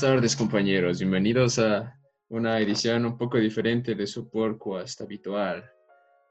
[0.00, 0.98] tardes, compañeros.
[0.98, 1.94] Bienvenidos a
[2.30, 5.70] una edición un poco diferente de su podcast habitual.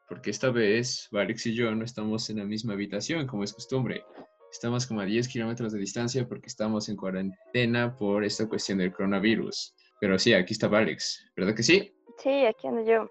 [0.08, 4.04] Porque esta vez, Varix y yo no estamos en la misma habitación, como es costumbre.
[4.52, 8.92] Estamos como a 10 kilómetros de distancia porque estamos en cuarentena por esta cuestión del
[8.92, 9.76] coronavirus.
[10.02, 11.94] Pero sí, aquí está Varix, ¿verdad que sí?
[12.24, 13.08] Sí, aquí ando yo.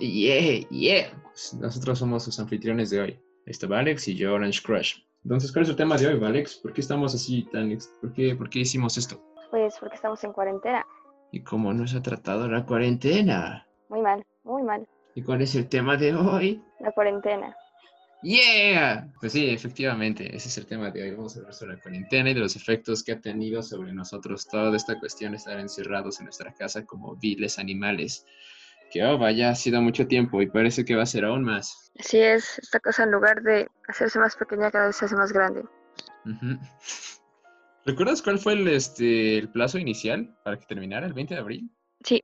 [0.00, 1.22] Yeah, yeah.
[1.26, 3.10] Pues nosotros somos sus anfitriones de hoy.
[3.10, 4.96] Ahí está Alex y yo, Orange Crush.
[5.22, 6.56] Entonces, ¿cuál es el tema de hoy, Alex?
[6.56, 7.78] ¿Por qué estamos así tan...
[8.00, 9.22] ¿Por qué, ¿Por qué hicimos esto?
[9.50, 10.84] Pues porque estamos en cuarentena.
[11.30, 13.66] ¿Y cómo nos ha tratado la cuarentena?
[13.88, 14.86] Muy mal, muy mal.
[15.14, 16.62] ¿Y cuál es el tema de hoy?
[16.80, 17.56] La cuarentena.
[18.22, 19.06] ¡Yeah!
[19.20, 21.10] Pues sí, efectivamente, ese es el tema de hoy.
[21.12, 24.48] Vamos a hablar sobre la cuarentena y de los efectos que ha tenido sobre nosotros
[24.48, 28.24] toda esta cuestión de estar encerrados en nuestra casa como viles animales.
[28.90, 31.92] Que, oh, vaya, ha sido mucho tiempo y parece que va a ser aún más.
[31.98, 35.32] Así es, esta cosa en lugar de hacerse más pequeña cada vez se hace más
[35.32, 35.60] grande.
[36.24, 36.58] Ujú.
[37.86, 41.70] ¿Recuerdas cuál fue el, este, el plazo inicial para que terminara el 20 de abril?
[42.04, 42.20] Sí,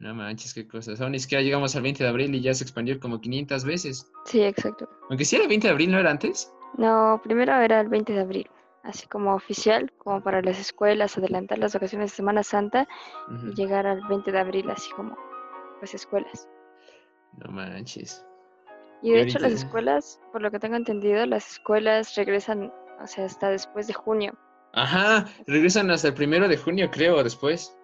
[0.00, 1.00] No manches, qué cosas.
[1.00, 3.64] Aún es que ya llegamos al 20 de abril y ya se expandió como 500
[3.64, 4.10] veces.
[4.26, 4.88] sí, exacto.
[5.08, 6.52] Aunque sí era 20 de abril, ¿no era antes?
[6.78, 8.50] No, primero era el 20 de abril,
[8.84, 12.86] así como oficial, como para las escuelas, adelantar las vacaciones de Semana Santa
[13.28, 13.48] Ujú.
[13.48, 15.16] y llegar al 20 de abril, así como
[15.80, 16.48] pues escuelas.
[17.38, 18.24] No manches.
[19.02, 22.72] Y Y de hecho las ahorita- escuelas, por lo que tengo entendido, las escuelas regresan,
[23.02, 24.32] o sea, hasta después de junio.
[24.72, 27.76] Ajá, regresan hasta el primero de junio, creo, después.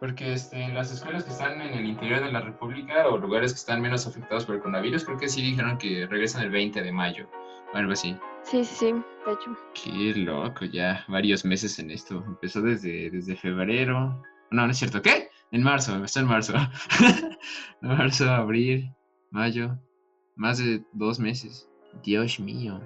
[0.00, 3.58] Porque este, las escuelas que están en el interior de la República o lugares que
[3.58, 6.92] están menos afectados por el coronavirus, creo que sí dijeron que regresan el 20 de
[6.92, 7.28] mayo
[7.72, 8.16] o algo así.
[8.42, 9.56] Sí, sí, sí, de hecho.
[9.74, 12.22] Qué loco, ya varios meses en esto.
[12.26, 14.22] Empezó desde, desde febrero.
[14.50, 15.02] No, no es cierto.
[15.02, 15.28] ¿Qué?
[15.50, 16.54] En marzo, empezó en marzo.
[17.80, 18.90] marzo, abril,
[19.30, 19.76] mayo.
[20.34, 21.68] Más de dos meses.
[22.02, 22.80] Dios mío.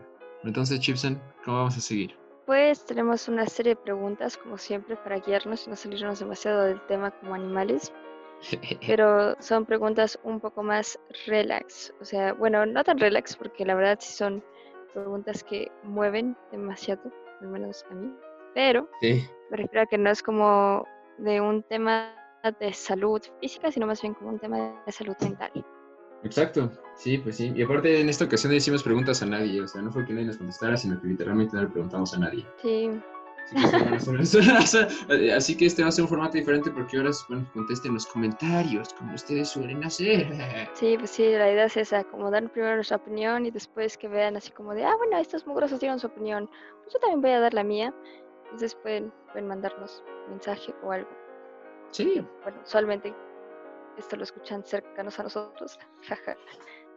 [0.44, 2.16] Entonces, Chipson, ¿cómo vamos a seguir?
[2.46, 6.80] Pues tenemos una serie de preguntas, como siempre, para guiarnos y no salirnos demasiado del
[6.86, 7.92] tema como animales,
[8.86, 11.94] pero son preguntas un poco más relax.
[12.00, 14.42] O sea, bueno, no tan relax, porque la verdad sí son
[14.92, 17.02] preguntas que mueven demasiado,
[17.40, 18.12] al menos a mí,
[18.54, 19.24] pero sí.
[19.50, 20.84] me refiero a que no es como
[21.18, 22.12] de un tema
[22.58, 25.52] de salud física, sino más bien como un tema de salud mental.
[26.22, 27.52] Exacto, sí, pues sí.
[27.54, 30.12] Y aparte en esta ocasión no hicimos preguntas a nadie, o sea, no fue que
[30.12, 32.46] nadie nos contestara, sino que literalmente no le preguntamos a nadie.
[32.62, 32.90] Sí,
[33.52, 34.88] Así que, este va a ser-
[35.34, 38.94] así que este va a ser un formato diferente porque ahora bueno, contesten los comentarios,
[38.94, 40.28] como ustedes suelen hacer.
[40.74, 44.06] Sí, pues sí, la idea es esa, como dar primero nuestra opinión y después que
[44.08, 46.48] vean así como de, ah, bueno, estos mugrosos dieron su opinión,
[46.82, 47.92] pues yo también voy a dar la mía.
[48.44, 51.08] Entonces pueden, pueden mandarnos mensaje o algo.
[51.90, 52.24] Sí.
[52.44, 53.12] Bueno, usualmente
[54.00, 56.36] esto lo escuchan cercanos a nosotros, jaja.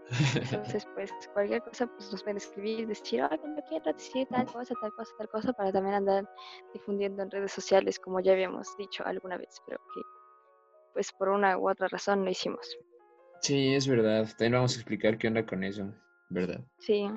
[0.36, 4.76] Entonces, pues cualquier cosa, pues nos pueden escribir, decir, oye, yo quiero decir tal cosa,
[4.82, 6.30] tal cosa, tal cosa, para también andar
[6.74, 10.02] difundiendo en redes sociales, como ya habíamos dicho alguna vez, pero que
[10.94, 12.78] pues por una u otra razón no hicimos.
[13.42, 14.28] Sí, es verdad.
[14.38, 15.92] También vamos a explicar qué onda con eso,
[16.30, 16.62] ¿verdad?
[16.80, 17.10] Sí,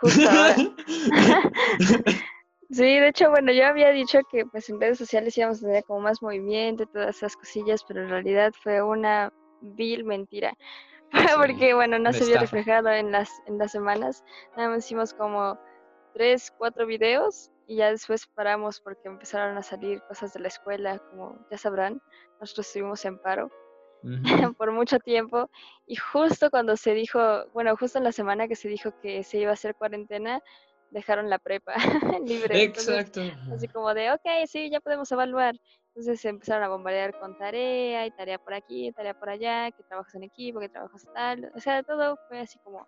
[0.00, 0.56] justo ahora.
[2.72, 5.84] Sí, de hecho, bueno, yo había dicho que pues en redes sociales íbamos a tener
[5.84, 10.54] como más movimiento y todas esas cosillas, pero en realidad fue una vil mentira.
[11.36, 14.24] Porque, bueno, no se vio reflejado en las, en las semanas.
[14.56, 15.58] Nada más hicimos como
[16.14, 20.98] tres, cuatro videos y ya después paramos porque empezaron a salir cosas de la escuela,
[21.10, 22.00] como ya sabrán,
[22.40, 23.50] nosotros estuvimos en paro
[24.58, 25.48] por mucho tiempo
[25.86, 27.20] y justo cuando se dijo,
[27.52, 30.40] bueno, justo en la semana que se dijo que se iba a hacer cuarentena,
[30.92, 31.74] dejaron la prepa
[32.24, 32.64] libre.
[32.64, 33.20] Entonces, Exacto.
[33.52, 35.54] así como de, ok, sí, ya podemos evaluar.
[35.88, 39.82] Entonces se empezaron a bombardear con tarea y tarea por aquí, tarea por allá, que
[39.84, 41.50] trabajas en equipo, que trabajas tal.
[41.54, 42.86] O sea, todo fue así como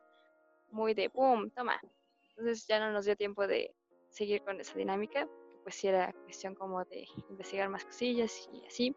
[0.71, 1.81] muy de, boom, toma.
[2.31, 3.75] Entonces ya no nos dio tiempo de
[4.09, 8.65] seguir con esa dinámica, que pues sí era cuestión como de investigar más cosillas y
[8.67, 8.97] así.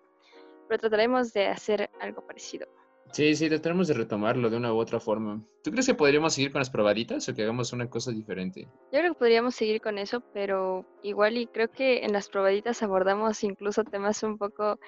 [0.67, 2.67] Pero trataremos de hacer algo parecido.
[3.11, 5.41] Sí, sí, trataremos de retomarlo de una u otra forma.
[5.63, 8.67] ¿Tú crees que podríamos seguir con las probaditas o que hagamos una cosa diferente?
[8.91, 12.83] Yo creo que podríamos seguir con eso, pero igual y creo que en las probaditas
[12.83, 14.79] abordamos incluso temas un poco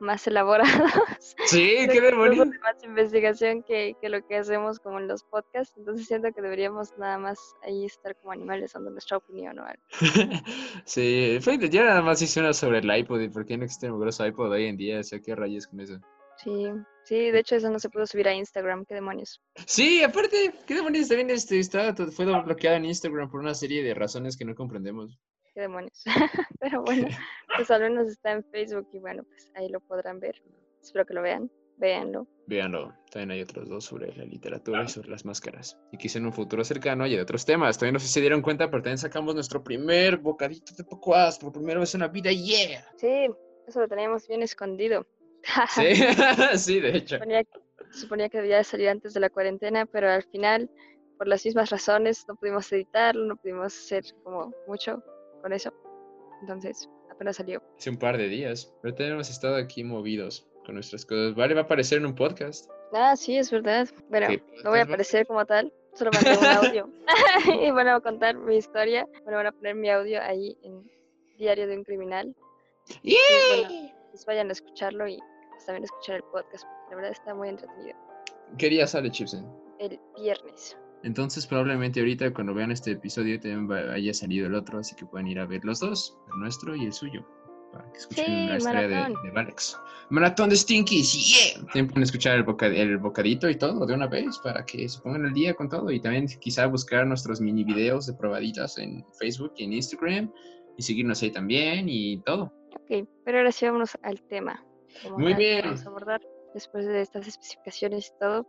[0.00, 0.68] más elaborados.
[1.46, 5.74] Sí, qué de más investigación que, que lo que hacemos como en los podcasts.
[5.76, 9.82] Entonces siento que deberíamos nada más ahí estar como animales dando nuestra opinión o algo.
[10.84, 11.38] Sí,
[11.70, 14.26] yo nada más hice una sobre el iPod y por qué no existe el mugroso
[14.26, 16.00] iPod hoy en día, o sea, qué rayos con eso.
[16.42, 16.66] Sí,
[17.04, 19.40] sí, de hecho eso no se pudo subir a Instagram, qué demonios.
[19.66, 23.94] Sí, aparte, qué demonios también este, está, fue bloqueada en Instagram por una serie de
[23.94, 25.18] razones que no comprendemos.
[25.52, 26.04] Qué demonios.
[26.60, 27.08] Pero bueno,
[27.56, 30.40] pues al menos está en Facebook y bueno, pues ahí lo podrán ver.
[30.80, 31.50] Espero que lo vean.
[31.76, 32.28] véanlo.
[32.46, 32.94] Véanlo.
[33.10, 35.76] También hay otros dos sobre la literatura y sobre las máscaras.
[35.90, 37.76] Y quizá en un futuro cercano haya otros temas.
[37.76, 41.38] Todavía no sé si se dieron cuenta, pero también sacamos nuestro primer bocadito de Pocoas
[41.38, 42.30] por primera vez en la vida.
[42.30, 42.84] ¡Yeah!
[42.96, 43.28] Sí,
[43.66, 45.04] eso lo teníamos bien escondido.
[45.42, 45.94] Sí,
[46.56, 47.16] sí, de hecho.
[47.16, 47.44] Suponía,
[47.92, 50.70] suponía que debía salir antes de la cuarentena, pero al final,
[51.16, 55.02] por las mismas razones, no pudimos editarlo, no pudimos hacer como mucho
[55.42, 55.72] con eso.
[56.40, 57.62] Entonces, apenas salió.
[57.76, 58.72] Hace un par de días.
[58.82, 61.34] Pero tenemos estado aquí movidos con nuestras cosas.
[61.34, 62.70] Vale, va a aparecer en un podcast.
[62.92, 63.88] Ah, sí, es verdad.
[64.08, 66.90] Bueno, ¿Qué no voy a aparecer como tal, solo mandé un audio.
[67.66, 69.06] y bueno, a contar mi historia.
[69.24, 70.88] Bueno, van a poner mi audio ahí en
[71.36, 72.34] Diario de un Criminal.
[73.02, 73.16] Y
[73.50, 75.18] bueno, pues vayan a escucharlo y
[75.50, 77.96] pues también escuchar el podcast, porque la verdad está muy entretenido.
[78.56, 79.46] ¿Qué día sale, Chipsen?
[79.78, 80.76] El viernes.
[81.04, 85.28] Entonces probablemente ahorita cuando vean este episodio también haya salido el otro, así que pueden
[85.28, 87.24] ir a ver los dos, el nuestro y el suyo,
[87.72, 89.78] para que escuchen Sí, la historia de, de Valex.
[90.10, 91.12] Maratón de Stinkies,
[91.54, 91.64] yeah.
[91.66, 94.98] También pueden escuchar el, boca- el bocadito y todo de una vez para que se
[95.00, 99.04] pongan al día con todo y también quizá buscar nuestros mini videos de probaditas en
[99.20, 100.32] Facebook y en Instagram
[100.76, 102.52] y seguirnos ahí también y todo.
[102.82, 104.64] Ok, pero ahora sí vámonos al tema.
[105.02, 105.62] como Muy bien.
[105.64, 106.20] Vamos a abordar
[106.54, 108.46] después de estas especificaciones y todo.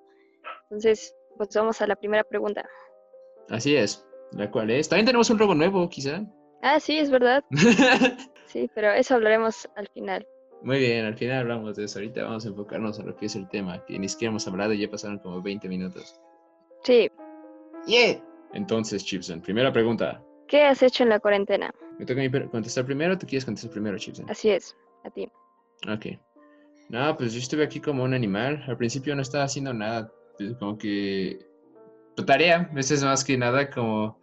[0.64, 2.68] Entonces, pues vamos a la primera pregunta.
[3.50, 4.90] Así es, la cual es.
[4.90, 6.22] También tenemos un logo nuevo, quizá.
[6.62, 7.44] Ah, sí, es verdad.
[8.50, 10.26] Sí, pero eso hablaremos al final.
[10.64, 12.00] Muy bien, al final hablamos de eso.
[12.00, 14.74] Ahorita vamos a enfocarnos a lo que es el tema, que ni siquiera hemos hablado
[14.74, 16.20] y ya pasaron como 20 minutos.
[16.84, 17.12] Sí,
[17.86, 18.22] Yeah.
[18.54, 20.24] Entonces, Chipson, primera pregunta.
[20.50, 21.72] ¿Qué has hecho en la cuarentena?
[21.98, 24.30] ¿Me toca a contestar primero o tú quieres contestar primero, Chipson?
[24.30, 25.32] Así es, a ti.
[25.88, 26.08] Ok.
[26.90, 28.64] No, pues yo estuve aquí como un animal.
[28.68, 30.12] Al principio no estaba haciendo nada.
[30.38, 31.40] pues, Como que...
[32.16, 34.20] tu tarea, ese es más que nada como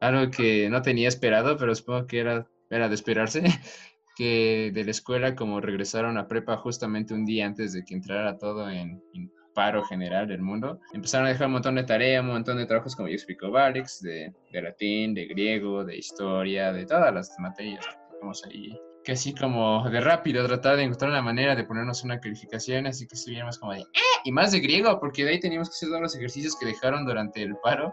[0.00, 3.42] algo que no tenía esperado, pero supongo que era, era de esperarse.
[4.16, 8.36] Que de la escuela, como regresaron a prepa justamente un día antes de que entrara
[8.36, 12.28] todo en, en paro general del mundo, empezaron a dejar un montón de tareas, un
[12.28, 16.86] montón de trabajos, como ya explicó Alex, de, de latín, de griego, de historia, de
[16.86, 21.22] todas las materias que tenemos ahí que así como de rápido tratar de encontrar una
[21.22, 24.18] manera de ponernos una calificación, así que estuviéramos como de, ¡eh!
[24.24, 27.04] Y más de griego, porque de ahí teníamos que hacer todos los ejercicios que dejaron
[27.04, 27.92] durante el paro,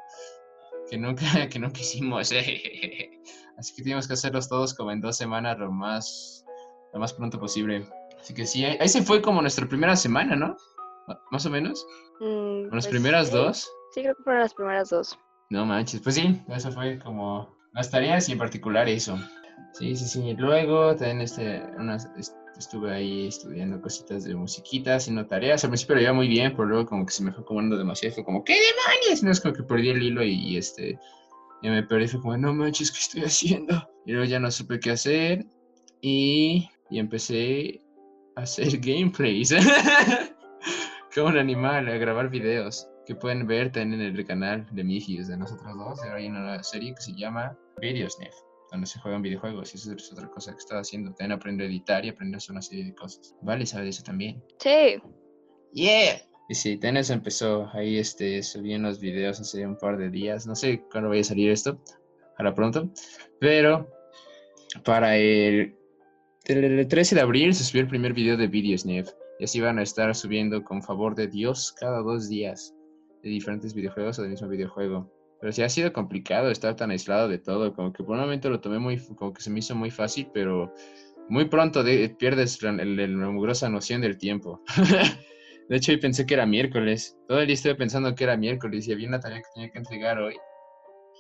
[0.87, 2.31] que nunca, que nunca hicimos.
[3.57, 6.45] Así que teníamos que hacerlos todos como en dos semanas lo más,
[6.93, 7.87] lo más pronto posible.
[8.19, 10.57] Así que sí, ahí ahí se fue como nuestra primera semana, ¿no?
[11.31, 11.85] Más o menos.
[12.19, 13.69] Mm, las pues primeras sí, dos.
[13.93, 15.17] Sí, creo que fueron las primeras dos.
[15.49, 19.17] No manches, pues sí, eso fue como las tareas y en particular eso.
[19.73, 20.33] Sí, sí, sí.
[20.37, 25.63] Luego también este, unas, est- estuve ahí estudiando cositas de musiquita, haciendo tareas.
[25.63, 28.15] Al principio lo iba muy bien, pero luego como que se me fue acomodando demasiado.
[28.15, 29.21] Fue como, ¿qué demonios?
[29.23, 30.97] No es como que perdí el hilo y, y, este,
[31.61, 32.07] ya me perdí.
[32.07, 33.87] Fue como, no manches, ¿qué estoy haciendo?
[34.05, 35.45] Y luego ya no supe qué hacer
[36.01, 37.81] y, y empecé
[38.37, 39.53] a hacer gameplays.
[41.15, 45.27] Como un animal, a grabar videos que pueden ver también en el canal de Mijios
[45.27, 46.03] de nosotros dos.
[46.03, 48.33] Ahora hay una nueva serie que se llama Videosnef,
[48.69, 51.13] donde se juegan videojuegos y eso es otra cosa que estaba haciendo.
[51.13, 53.33] También aprendo a editar y aprendo a hacer una serie de cosas.
[53.41, 54.43] Vale, sabe de eso también.
[54.59, 55.01] Sí,
[55.71, 56.21] ¡Yeah!
[56.49, 57.69] Y sí, también eso empezó.
[57.73, 60.45] Ahí este, subí unos videos hace un par de días.
[60.45, 61.81] No sé cuándo vaya a salir esto.
[62.37, 62.91] Ahora pronto.
[63.39, 63.89] Pero
[64.83, 65.75] para el,
[66.45, 69.09] el 13 de abril se subió el primer video de Videosnef.
[69.39, 72.73] Y así van a estar subiendo con favor de Dios cada dos días
[73.23, 75.11] de diferentes videojuegos o del mismo videojuego.
[75.41, 77.73] Pero sí ha sido complicado estar tan aislado de todo.
[77.73, 80.29] Como que por un momento lo tomé muy, como que se me hizo muy fácil,
[80.33, 80.73] pero
[81.27, 84.61] muy pronto de- pierdes la mugrosa noción del tiempo.
[85.67, 87.17] De hecho, hoy pensé que era miércoles.
[87.27, 89.79] Todo el día estuve pensando que era miércoles y había una tarea que tenía que
[89.79, 90.35] entregar hoy.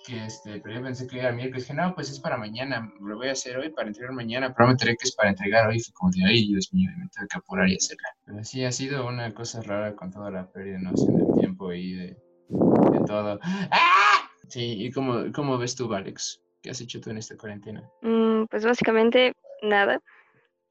[0.05, 1.63] Que este, pero yo pensé que era miércoles.
[1.63, 2.93] Dije, no, pues es para mañana.
[2.99, 4.53] Lo voy a hacer hoy para entregar mañana.
[4.53, 5.79] Pero me enteré que es para entregar hoy.
[5.79, 8.09] Fue como de, ay, Dios mío, me tengo que apurar y hacerla.
[8.25, 11.73] Pero sí, ha sido una cosa rara con toda la pérdida de noción del tiempo
[11.73, 12.05] y de,
[12.49, 13.39] de todo.
[13.41, 14.29] ¡Ah!
[14.47, 16.41] Sí, ¿y cómo, cómo ves tú, Alex?
[16.61, 17.81] ¿Qué has hecho tú en esta cuarentena?
[18.01, 19.99] mm, pues básicamente nada.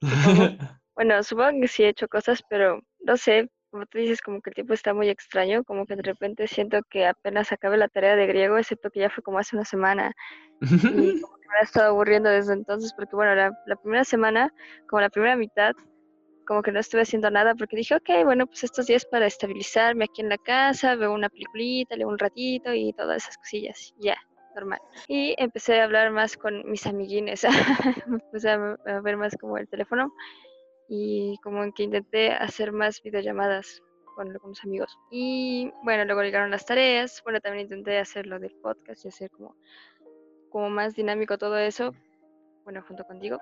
[0.00, 0.56] Supongo.
[0.96, 4.50] Bueno, supongo que sí he hecho cosas, pero no sé, como tú dices, como que
[4.50, 8.14] el tiempo está muy extraño, como que de repente siento que apenas acabé la tarea
[8.14, 10.14] de griego, excepto que ya fue como hace una semana
[10.60, 10.60] y
[11.20, 14.54] como que me ha estado aburriendo desde entonces, porque bueno, la, la primera semana,
[14.88, 15.72] como la primera mitad,
[16.46, 20.04] como que no estuve haciendo nada, porque dije, ok, bueno, pues estos días para estabilizarme
[20.04, 24.16] aquí en la casa, veo una peliculita, leo un ratito y todas esas cosillas, ya,
[24.54, 24.78] normal.
[25.08, 27.42] Y empecé a hablar más con mis amiguines,
[28.06, 30.12] me puse a ver más como el teléfono
[30.88, 33.82] y como que intenté hacer más videollamadas
[34.14, 34.96] con algunos amigos.
[35.10, 39.30] Y bueno, luego llegaron las tareas, bueno, también intenté hacer lo del podcast y hacer
[39.30, 39.56] como,
[40.50, 41.92] como más dinámico todo eso,
[42.64, 43.38] bueno, junto contigo.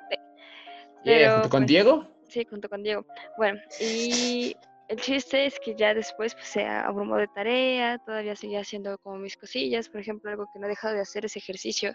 [1.04, 2.08] Yeah, pero, ¿junto con pues, Diego?
[2.28, 3.04] Sí, junto con Diego.
[3.36, 4.56] Bueno, y
[4.92, 9.16] el chiste es que ya después pues, se abrumó de tarea, todavía seguía haciendo como
[9.16, 9.88] mis cosillas.
[9.88, 11.94] Por ejemplo, algo que no he dejado de hacer es ejercicio.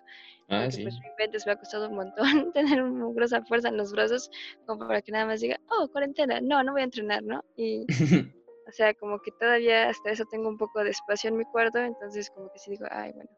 [0.50, 0.82] Ah, porque, sí.
[0.82, 2.18] pues me inventes, me ha costado un montón
[2.54, 4.32] tener una grosa fuerza en los brazos
[4.66, 7.44] como para que nada más diga, oh, cuarentena, no, no voy a entrenar, ¿no?
[7.56, 7.86] Y,
[8.68, 11.78] o sea, como que todavía hasta eso tengo un poco de espacio en mi cuarto,
[11.78, 13.30] entonces como que sí digo, ay, bueno,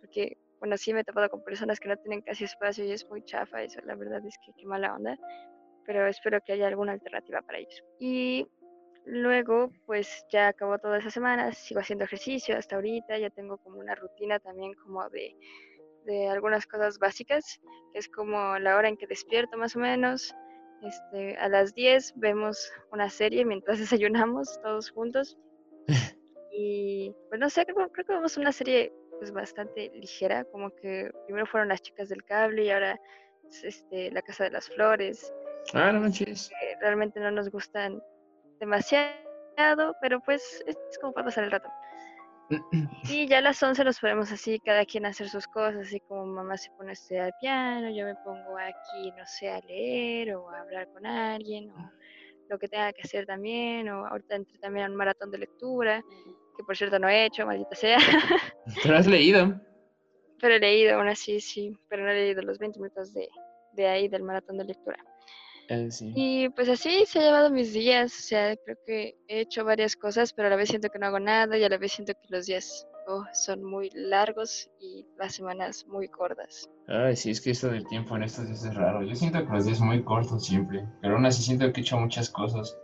[0.00, 3.06] porque, bueno, sí me he topado con personas que no tienen casi espacio y es
[3.10, 5.18] muy chafa eso, la verdad es que qué mala onda,
[5.84, 7.82] pero espero que haya alguna alternativa para ellos.
[7.98, 8.46] Y
[9.04, 13.78] luego, pues ya acabó toda esa semana, sigo haciendo ejercicio hasta ahorita, ya tengo como
[13.78, 15.34] una rutina también como de,
[16.04, 17.60] de algunas cosas básicas,
[17.92, 20.34] que es como la hora en que despierto más o menos.
[20.82, 25.38] Este, a las 10 vemos una serie mientras desayunamos todos juntos.
[26.52, 31.10] Y pues no sé, creo, creo que vemos una serie pues bastante ligera, como que
[31.26, 33.00] primero fueron las chicas del cable y ahora
[33.48, 35.32] es, este, la casa de las flores.
[35.74, 36.48] ah, no manches.
[36.48, 38.02] que realmente no nos gustan
[38.62, 41.68] demasiado, pero pues es como para pasar el rato.
[43.10, 46.00] Y ya a las 11 nos ponemos así, cada quien a hacer sus cosas, así
[46.00, 50.36] como mamá se pone a estudiar piano, yo me pongo aquí, no sé, a leer
[50.36, 51.90] o a hablar con alguien, o
[52.48, 56.02] lo que tenga que hacer también, o ahorita entré también a un maratón de lectura,
[56.56, 57.98] que por cierto no he hecho, maldita sea,
[58.82, 59.58] ¿Pero has leído?
[60.40, 63.28] pero he leído aún así, sí, pero no he leído los 20 minutos de,
[63.72, 64.98] de ahí del maratón de lectura.
[65.68, 66.12] Eh, sí.
[66.14, 69.96] Y pues así se ha llevado mis días, o sea, creo que he hecho varias
[69.96, 72.12] cosas, pero a la vez siento que no hago nada y a la vez siento
[72.14, 76.68] que los días oh, son muy largos y las semanas muy cortas.
[76.88, 79.02] Ay, sí, es que esto del tiempo en estos días es raro.
[79.02, 81.98] Yo siento que los días muy cortos siempre, pero aún así siento que he hecho
[81.98, 82.76] muchas cosas.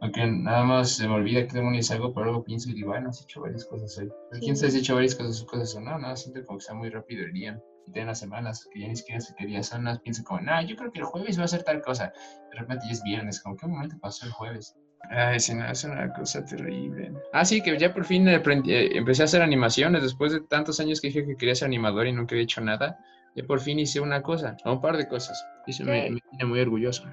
[0.00, 3.08] Aunque nada más se me olvida que demonios hago, pero luego pienso y digo, bueno,
[3.08, 4.08] has hecho varias cosas hoy.
[4.30, 6.62] Pero quién sabe si he hecho varias cosas, cosas o no, no, siento como que
[6.62, 7.60] está muy rápido el día.
[7.88, 10.60] Y tiene las semanas que ya ni siquiera sé qué días son, pienso como, no,
[10.62, 12.12] yo creo que el jueves va a ser tal cosa.
[12.52, 14.74] De repente ya es viernes, como, ¿qué momento pasó el jueves?
[15.10, 17.12] Ay, sí, no, es una cosa terrible.
[17.32, 20.80] Ah, sí, que ya por fin aprendí- eh, empecé a hacer animaciones después de tantos
[20.80, 22.98] años que dije que quería ser animador y nunca había hecho nada.
[23.36, 25.40] Ya por fin hice una cosa, o un par de cosas.
[25.66, 27.04] Y eso me, me tiene muy orgulloso.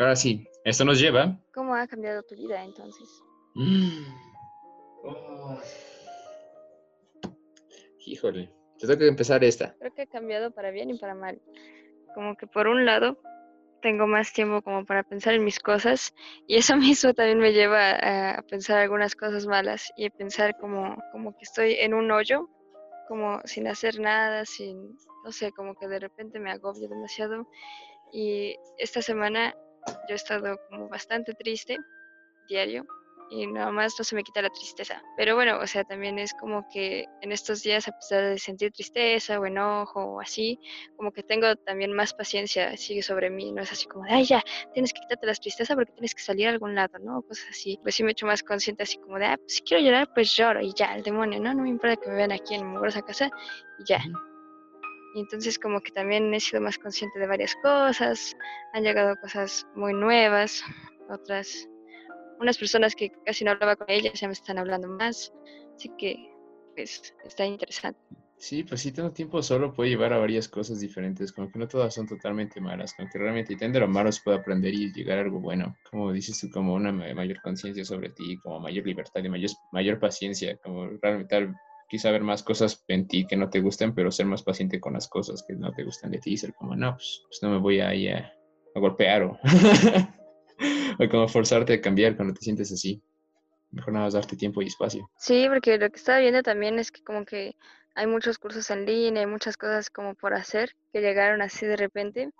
[0.00, 1.38] Ahora sí, esto nos lleva.
[1.54, 3.08] ¿Cómo ha cambiado tu vida entonces?
[3.54, 4.04] Mm.
[5.04, 5.60] Oh.
[8.06, 9.74] Híjole, te tengo que empezar esta.
[9.78, 11.40] Creo que ha cambiado para bien y para mal.
[12.14, 13.18] Como que por un lado
[13.82, 16.14] tengo más tiempo como para pensar en mis cosas
[16.46, 20.56] y eso mismo también me lleva a, a pensar algunas cosas malas y a pensar
[20.58, 22.48] como, como que estoy en un hoyo,
[23.08, 27.46] como sin hacer nada, sin, no sé, como que de repente me agobio demasiado
[28.12, 29.54] y esta semana
[30.08, 31.76] yo he estado como bastante triste
[32.48, 32.86] diario
[33.34, 35.02] y nada más no se me quita la tristeza.
[35.16, 38.70] Pero bueno, o sea, también es como que en estos días, a pesar de sentir
[38.72, 40.58] tristeza o enojo o así,
[40.96, 44.24] como que tengo también más paciencia, sigue sobre mí, no es así como de, ay,
[44.24, 47.22] ya, tienes que quitarte la tristeza porque tienes que salir a algún lado, ¿no?
[47.22, 47.78] Cosas así.
[47.82, 50.12] Pues sí me he hecho más consciente así como de, ah, pues si quiero llorar,
[50.14, 51.52] pues lloro y ya, el demonio, ¿no?
[51.54, 53.30] No me importa que me vean aquí en mi mugrosa casa
[53.80, 54.00] y ya.
[55.14, 58.36] Y entonces como que también he sido más consciente de varias cosas,
[58.72, 60.64] han llegado cosas muy nuevas,
[61.08, 61.68] otras,
[62.38, 65.32] unas personas que casi no hablaba con ellas ya me están hablando más,
[65.76, 66.16] así que
[66.74, 68.00] pues está interesante.
[68.36, 71.66] Sí, pues sí, tanto tiempo solo puede llevar a varias cosas diferentes, como que no
[71.66, 74.92] todas son totalmente malas, como que realmente y de lo malo se puede aprender y
[74.92, 78.60] llegar a algo bueno, como dices tú, como una ma- mayor conciencia sobre ti, como
[78.60, 81.54] mayor libertad y mayor, mayor paciencia, como realmente
[81.88, 84.92] quizá ver más cosas en ti que no te gusten, pero ser más paciente con
[84.94, 87.58] las cosas que no te gustan de ti, ser como, no, pues, pues no me
[87.58, 88.32] voy a, a,
[88.74, 89.38] a golpear o,
[90.98, 93.02] o como forzarte a cambiar cuando te sientes así.
[93.70, 95.10] Mejor nada más darte tiempo y espacio.
[95.18, 97.56] Sí, porque lo que estaba viendo también es que como que
[97.94, 101.76] hay muchos cursos en línea, hay muchas cosas como por hacer que llegaron así de
[101.76, 102.30] repente.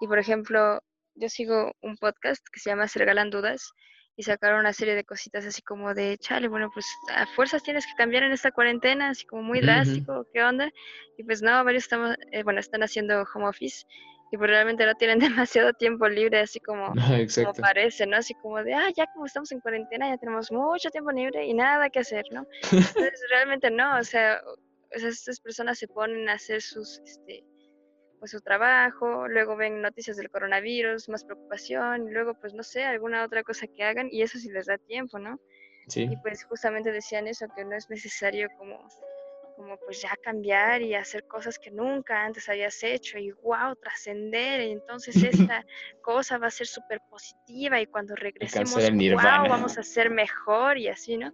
[0.00, 0.80] Y por ejemplo,
[1.14, 3.72] yo sigo un podcast que se llama Se Regalan Dudas
[4.16, 7.86] y sacaron una serie de cositas así como de, chale, bueno, pues a fuerzas tienes
[7.86, 10.70] que cambiar en esta cuarentena, así como muy drástico, ¿qué onda?
[11.18, 13.84] Y pues no, varios estamos, eh, bueno, están haciendo home office
[14.30, 16.92] y pues realmente no tienen demasiado tiempo libre, así como
[17.34, 18.16] como parece, ¿no?
[18.16, 21.54] Así como de, ah, ya como estamos en cuarentena, ya tenemos mucho tiempo libre y
[21.54, 22.46] nada que hacer, ¿no?
[22.72, 27.00] Entonces, realmente no, o sea, o o sea, estas personas se ponen a hacer sus,
[27.04, 27.44] este,
[28.18, 32.84] pues su trabajo, luego ven noticias del coronavirus, más preocupación, y luego, pues no sé,
[32.84, 35.38] alguna otra cosa que hagan, y eso sí les da tiempo, ¿no?
[35.88, 36.08] Sí.
[36.10, 38.88] Y pues justamente decían eso, que no es necesario como,
[39.56, 44.60] como pues ya cambiar y hacer cosas que nunca antes habías hecho y wow, trascender,
[44.60, 45.14] y entonces
[45.50, 45.64] esta
[46.02, 50.88] cosa va a ser súper positiva y cuando regresemos, wow, vamos a ser mejor y
[50.88, 51.32] así, ¿no?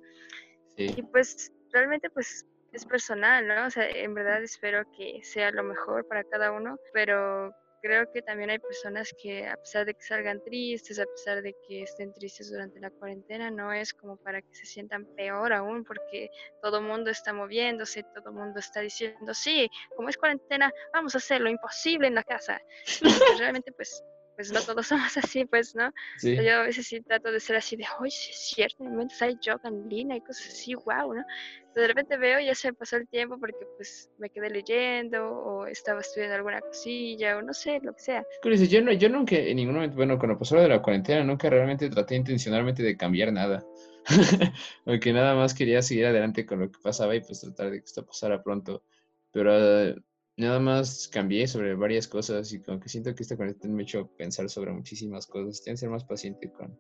[0.77, 0.95] Sí.
[0.97, 3.67] Y pues realmente pues es personal, ¿no?
[3.67, 7.53] O sea, en verdad espero que sea lo mejor para cada uno, pero
[7.83, 11.55] creo que también hay personas que a pesar de que salgan tristes, a pesar de
[11.67, 15.85] que estén tristes durante la cuarentena, no es como para que se sientan peor aún,
[15.85, 16.31] porque
[16.63, 21.15] todo el mundo está moviéndose, todo el mundo está diciendo, sí, como es cuarentena, vamos
[21.15, 22.61] a hacer lo imposible en la casa.
[23.39, 24.03] realmente pues
[24.37, 25.91] pues no todos somos así, pues, ¿no?
[26.23, 29.21] Yo a veces sí trato de ser así de, oye, sí es cierto, en momentos
[29.23, 31.25] hay yoga en línea y cosas así, wow, ¿no?
[31.75, 36.01] De repente veo ya se pasó el tiempo porque pues me quedé leyendo o estaba
[36.01, 38.27] estudiando alguna cosilla o no sé, lo que sea.
[38.43, 41.49] Curioso, yo, no, yo nunca en ningún momento, bueno, cuando pasó de la cuarentena, nunca
[41.49, 43.65] realmente traté intencionalmente de cambiar nada.
[44.85, 47.85] Porque nada más quería seguir adelante con lo que pasaba y pues tratar de que
[47.85, 48.85] esto pasara pronto.
[49.31, 49.53] Pero
[50.37, 53.85] nada más cambié sobre varias cosas y como que siento que esta cuarentena me ha
[53.85, 55.63] hecho pensar sobre muchísimas cosas.
[55.63, 56.77] Tengo que ser más paciente con,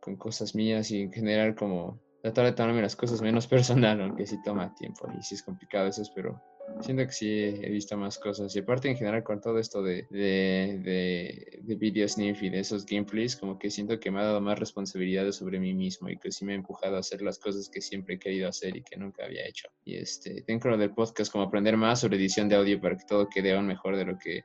[0.00, 4.26] con cosas mías y en general como tratar de tomarme las cosas menos personal, aunque
[4.26, 6.40] sí toma tiempo y sí es complicado eso, pero
[6.80, 8.54] siento que sí he visto más cosas.
[8.56, 12.60] Y aparte en general con todo esto de, de, de, de video sniff y de
[12.60, 16.18] esos gameplays, como que siento que me ha dado más responsabilidades sobre mí mismo y
[16.18, 18.82] que sí me ha empujado a hacer las cosas que siempre he querido hacer y
[18.82, 19.68] que nunca había hecho.
[19.84, 23.04] Y este, tengo lo del podcast como aprender más sobre edición de audio para que
[23.04, 24.44] todo quede aún mejor de lo que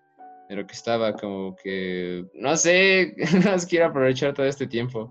[0.49, 5.09] de lo que estaba, como que, no sé, más quiero aprovechar todo este tiempo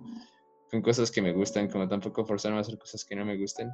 [0.70, 3.70] con cosas que me gustan, como tampoco forzarme a hacer cosas que no me gusten.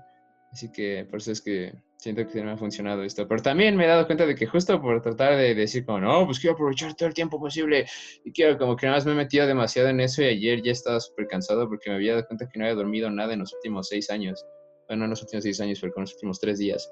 [0.52, 3.26] Así que por eso es que siento que no me ha funcionado esto.
[3.28, 6.24] Pero también me he dado cuenta de que justo por tratar de decir como, no,
[6.24, 7.86] pues quiero aprovechar todo el tiempo posible
[8.24, 10.72] y quiero como que nada más me he metido demasiado en eso y ayer ya
[10.72, 13.52] estaba súper cansado porque me había dado cuenta que no había dormido nada en los
[13.52, 14.42] últimos seis años.
[14.88, 16.90] Bueno, no en los últimos seis años, pero con los últimos tres días.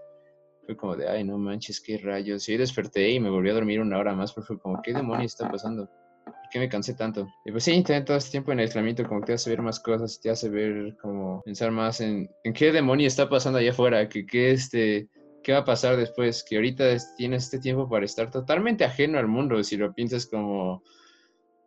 [0.67, 2.49] Fue como de, ay, no manches, qué rayos.
[2.49, 5.33] Y desperté y me volví a dormir una hora más, pero fue como, ¿qué demonios
[5.33, 5.89] está pasando?
[6.25, 7.29] ¿Por qué me cansé tanto?
[7.45, 9.81] Y pues sí, tener todo este tiempo en aislamiento como que te hace ver más
[9.81, 14.09] cosas, te hace ver como pensar más en, en qué demonio está pasando allá afuera,
[14.09, 15.09] que qué este...
[15.43, 16.43] ¿Qué va a pasar después?
[16.43, 16.87] Que ahorita
[17.19, 20.83] tienes este tiempo para estar totalmente ajeno al mundo, si lo piensas como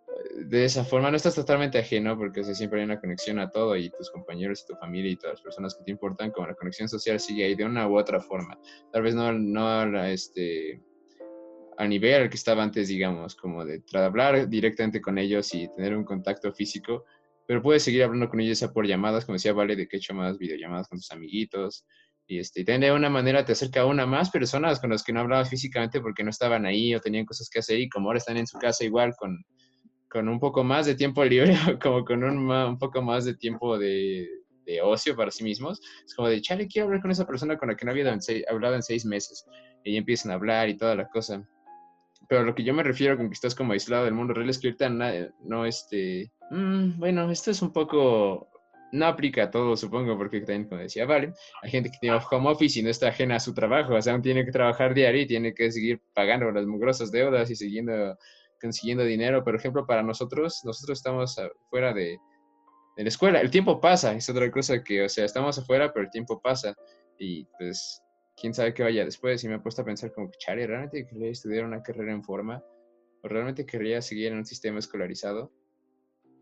[0.08, 3.76] eh, de esa forma, no estás totalmente ajeno porque siempre hay una conexión a todo
[3.76, 6.56] y tus compañeros y tu familia y todas las personas que te importan, como la
[6.56, 8.58] conexión social sigue ahí de una u otra forma.
[8.92, 10.82] Tal vez no, no este,
[11.78, 15.96] a nivel al que estaba antes, digamos, como de hablar directamente con ellos y tener
[15.96, 17.06] un contacto físico,
[17.46, 20.00] pero puedes seguir hablando con ellos ya por llamadas, como decía Vale, de que he
[20.00, 21.86] hecho más videollamadas con tus amiguitos,
[22.30, 25.22] y, este, de una manera te acerca a una más personas con las que no
[25.22, 28.36] hablabas físicamente porque no estaban ahí o tenían cosas que hacer y como ahora están
[28.36, 29.46] en su casa igual con,
[30.10, 33.78] con un poco más de tiempo libre, como con un, un poco más de tiempo
[33.78, 34.28] de,
[34.66, 37.70] de, ocio para sí mismos, es como de, chale, quiero hablar con esa persona con
[37.70, 38.18] la que no había
[38.50, 39.46] hablado en seis meses.
[39.86, 41.48] Y empiezan a hablar y toda la cosa.
[42.28, 44.60] Pero lo que yo me refiero con que estás como aislado del mundo real es
[44.60, 44.90] que ahorita
[45.44, 46.32] no, este...
[46.52, 48.50] Mm, bueno, esto es un poco...
[48.92, 52.50] No aplica a todo, supongo, porque también, como decía, vale, hay gente que tiene home
[52.50, 55.24] office y no está ajena a su trabajo, o sea, aún tiene que trabajar diario
[55.24, 58.18] y tiene que seguir pagando las mugrosas deudas y siguiendo
[58.62, 59.44] consiguiendo dinero.
[59.44, 61.36] Por ejemplo, para nosotros, nosotros estamos
[61.70, 62.18] fuera de,
[62.96, 63.42] de la escuela.
[63.42, 66.76] El tiempo pasa, es otra cosa que, o sea, estamos afuera, pero el tiempo pasa.
[67.20, 68.02] Y pues
[68.40, 69.44] quién sabe qué vaya después.
[69.44, 72.24] Y me he puesto a pensar como que, chale, ¿realmente quería estudiar una carrera en
[72.24, 72.64] forma?
[73.24, 75.52] ¿O realmente querría seguir en un sistema escolarizado?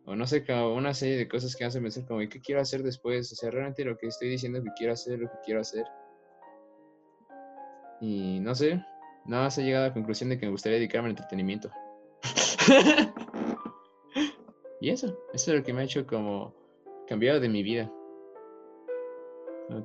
[0.05, 2.83] O no sé, como una serie de cosas que hacen pensar como, ¿qué quiero hacer
[2.83, 3.31] después?
[3.31, 5.85] O sea, realmente lo que estoy diciendo que quiero hacer, lo que quiero hacer.
[8.01, 8.83] Y no sé,
[9.25, 11.71] nada más he llegado a la conclusión de que me gustaría dedicarme al entretenimiento.
[14.81, 16.53] y eso, eso es lo que me ha hecho como
[17.07, 17.91] cambiado de mi vida.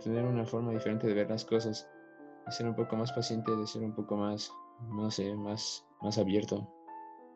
[0.02, 1.88] tener una forma diferente de ver las cosas
[2.50, 4.52] de ser un poco más paciente, de ser un poco más,
[4.88, 6.68] no sé, más, más abierto.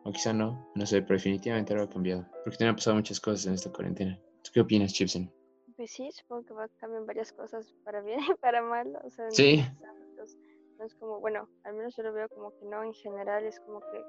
[0.03, 2.27] O quizá no, no sé, pero definitivamente algo ha cambiado.
[2.43, 4.19] Porque te han pasado muchas cosas en esta cuarentena.
[4.43, 5.33] ¿Tú qué opinas, Chipsen?
[5.77, 8.93] Pues sí, supongo que va a cambiar varias cosas para bien y para mal.
[9.03, 9.63] O sea, sí.
[10.77, 13.57] No es como, bueno, al menos yo lo veo como que no, en general es
[13.61, 14.03] como que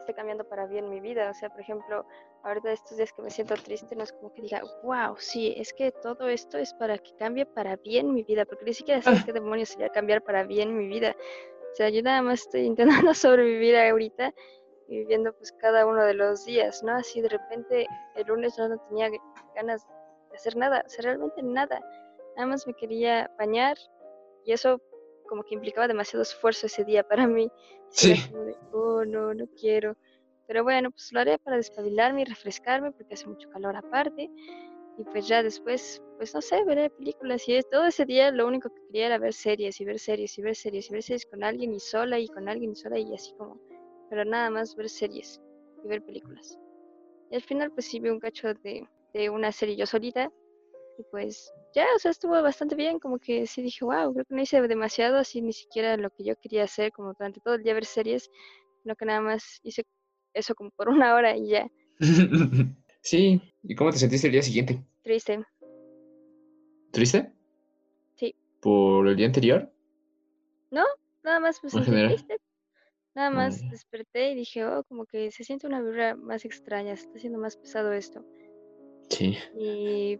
[0.00, 1.30] esté cambiando para bien mi vida.
[1.30, 2.04] O sea, por ejemplo,
[2.42, 5.72] ahorita estos días que me siento triste, no es como que diga, wow, sí, es
[5.72, 9.10] que todo esto es para que cambie para bien mi vida, porque ni siquiera sé
[9.10, 9.22] ah.
[9.24, 11.14] qué demonios sería cambiar para bien mi vida.
[11.72, 14.34] O sea, yo nada más estoy intentando sobrevivir ahorita
[14.88, 16.92] y viviendo pues cada uno de los días, ¿no?
[16.92, 17.86] Así de repente
[18.16, 19.08] el lunes no tenía
[19.54, 19.86] ganas
[20.30, 21.80] de hacer nada, o sea, realmente nada.
[22.36, 23.76] Nada más me quería bañar
[24.44, 24.80] y eso
[25.30, 27.48] como que implicaba demasiado esfuerzo ese día para mí.
[27.90, 28.14] Sí.
[28.72, 29.94] oh, no, no quiero.
[30.48, 34.30] Pero bueno, pues lo haré para despabilarme y refrescarme porque hace mucho calor aparte.
[34.98, 37.48] Y pues ya después, pues no sé, veré películas.
[37.48, 40.42] Y todo ese día lo único que quería era ver series y ver series y
[40.42, 43.14] ver series y ver series con alguien y sola y con alguien y sola y
[43.14, 43.60] así como.
[44.10, 45.40] Pero nada más ver series
[45.84, 46.58] y ver películas.
[47.30, 50.30] Y al final pues sí vi un cacho de, de una serie yo solita.
[51.00, 54.34] Y pues ya, o sea, estuvo bastante bien, como que sí dije, wow, creo que
[54.34, 57.62] no hice demasiado, así ni siquiera lo que yo quería hacer, como durante todo el
[57.62, 58.28] día ver series,
[58.84, 59.84] no que nada más hice
[60.34, 61.66] eso como por una hora y ya.
[63.00, 64.84] sí, ¿y cómo te sentiste el día siguiente?
[65.02, 65.42] Triste.
[66.92, 67.32] ¿Triste?
[68.16, 68.34] Sí.
[68.60, 69.72] ¿Por el día anterior?
[70.70, 70.84] No,
[71.22, 72.14] nada más me En sentí general.
[72.16, 72.36] triste.
[73.14, 76.94] Nada más Mm, desperté y dije, oh, como que se siente una vibra más extraña,
[76.94, 78.22] se está haciendo más pesado esto.
[79.08, 80.18] Sí, Y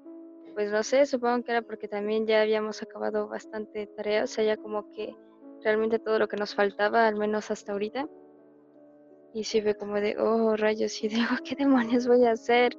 [0.54, 4.44] pues no sé, supongo que era porque también ya habíamos acabado bastante tarea, o sea,
[4.44, 5.14] ya como que
[5.62, 8.08] realmente todo lo que nos faltaba, al menos hasta ahorita.
[9.32, 12.76] Y sí fue como de, oh, rayos, y digo, ¿qué demonios voy a hacer?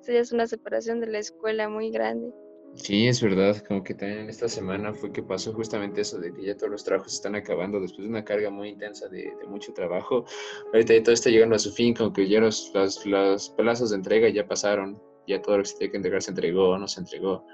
[0.00, 2.32] Eso ya es una separación de la escuela muy grande.
[2.74, 6.44] sí, es verdad, como que también esta semana fue que pasó justamente eso de que
[6.44, 9.72] ya todos los trabajos están acabando después de una carga muy intensa de, de mucho
[9.72, 10.24] trabajo.
[10.72, 13.90] Ahorita ya todo está llegando a su fin, como que ya los, los, los plazos
[13.90, 16.88] de entrega ya pasaron, ya todo lo que se tenía que entregar se entregó, no
[16.88, 17.44] se entregó.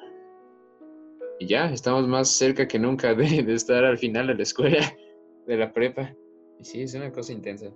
[1.38, 4.78] Y ya, estamos más cerca que nunca de, de estar al final de la escuela,
[5.46, 6.14] de la prepa.
[6.58, 7.72] Y sí, es una cosa intensa.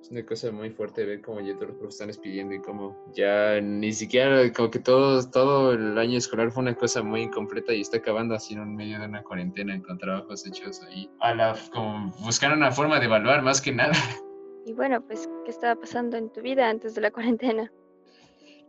[0.00, 2.96] Es una cosa muy fuerte ver cómo ya todos los profes están despidiendo y cómo
[3.12, 7.74] ya ni siquiera, como que todo, todo el año escolar fue una cosa muy incompleta
[7.74, 11.10] y está acabando así en medio de una cuarentena con trabajos hechos ahí.
[11.18, 13.94] A la, como buscar una forma de evaluar más que nada.
[14.64, 17.72] Y bueno, pues, ¿qué estaba pasando en tu vida antes de la cuarentena?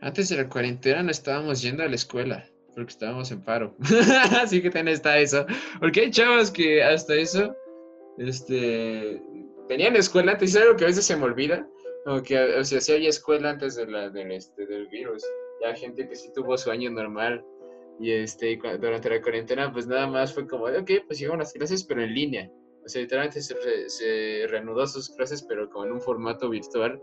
[0.01, 3.75] Antes de la cuarentena no estábamos yendo a la escuela porque estábamos en paro.
[4.41, 5.45] Así que también está eso.
[5.79, 7.55] Porque hay chavos que hasta eso,
[8.19, 9.21] este,
[9.67, 10.55] tenían escuela antes.
[10.55, 11.67] Es algo que a veces se me olvida.
[12.05, 15.23] Como que, o sea, sí había escuela antes de la, del, este, del virus.
[15.61, 17.43] Ya gente que sí tuvo su año normal.
[17.99, 21.83] Y este, durante la cuarentena, pues nada más fue como, ok, pues llegaron las clases,
[21.83, 22.51] pero en línea.
[22.85, 27.01] O sea, literalmente se, re- se reanudó sus clases, pero como en un formato virtual.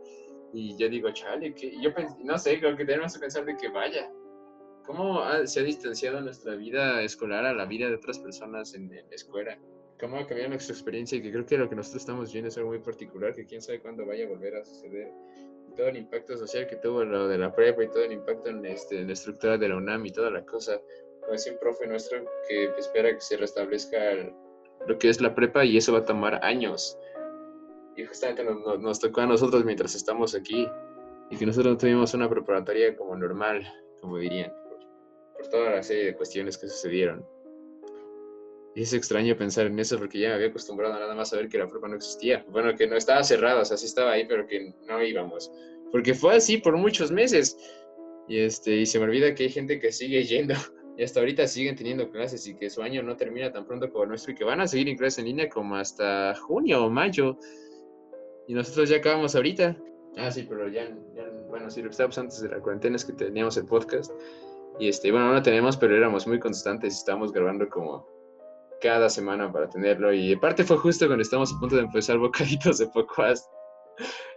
[0.57, 1.90] Y yo digo, chale, que yo
[2.23, 4.09] no sé, creo que tenemos que pensar de que vaya.
[4.87, 8.85] ¿Cómo ha- se ha distanciado nuestra vida escolar a la vida de otras personas en,
[8.95, 9.59] en la escuela?
[9.99, 11.19] ¿Cómo ha cambiado nuestra experiencia?
[11.19, 13.62] Y que creo que lo que nosotros estamos viendo es algo muy particular, que quién
[13.62, 15.11] sabe cuándo vaya a volver a suceder.
[15.77, 18.64] Todo el impacto social que tuvo lo de la prepa y todo el impacto en,
[18.67, 20.81] este, en la estructura de la UNAM y toda la cosa.
[21.21, 24.33] Como decía un profe nuestro que espera que se restablezca el-
[24.87, 26.97] lo que es la prepa y eso va a tomar años.
[27.96, 30.68] Y justamente nos, nos- tocó a nosotros mientras estamos aquí
[31.30, 33.66] y que nosotros no tuvimos una preparatoria como normal,
[34.00, 34.78] como dirían, por,
[35.37, 37.24] por toda la serie de cuestiones que sucedieron.
[38.76, 41.48] Y es extraño pensar en eso porque ya me había acostumbrado nada más a ver
[41.48, 42.44] que la prepa no existía.
[42.48, 45.50] Bueno, que no estaba cerrada, o sea, sí estaba ahí, pero que no íbamos.
[45.92, 47.57] Porque fue así por muchos meses.
[48.26, 50.54] Y, este, y se me olvida que hay gente que sigue yendo.
[50.96, 54.04] Y hasta ahorita siguen teniendo clases y que su año no termina tan pronto como
[54.04, 56.88] el nuestro y que van a seguir en clases en línea como hasta junio o
[56.88, 57.37] mayo.
[58.46, 59.76] Y nosotros ya acabamos ahorita.
[60.16, 63.04] Ah, sí, pero ya, ya- bueno, sí, lo que estábamos antes de la cuarentena es
[63.04, 64.12] que teníamos el podcast.
[64.78, 68.07] Y este, bueno, no lo tenemos, pero éramos muy constantes y estábamos grabando como
[68.80, 70.12] cada semana para tenerlo.
[70.12, 73.48] Y aparte fue justo cuando estábamos a punto de empezar Bocaditos de Podcast.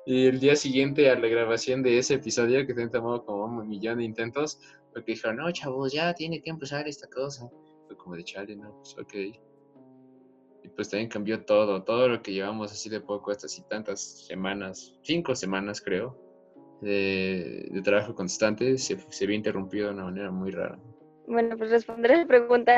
[0.05, 3.67] Y el día siguiente a la grabación de ese episodio, que se tomado como un
[3.67, 4.59] millón de intentos,
[4.93, 7.49] porque dijeron, no, chavos, ya tiene que empezar esta cosa.
[7.87, 9.37] Fue como de chale, no, pues ok.
[10.75, 14.97] Pues también cambió todo, todo lo que llevamos así de poco, estas y tantas semanas,
[15.03, 16.17] cinco semanas creo,
[16.81, 20.79] de, trabajo constante, se, se vio interrumpido de una manera muy rara.
[21.27, 22.77] Bueno, pues responderé la pregunta.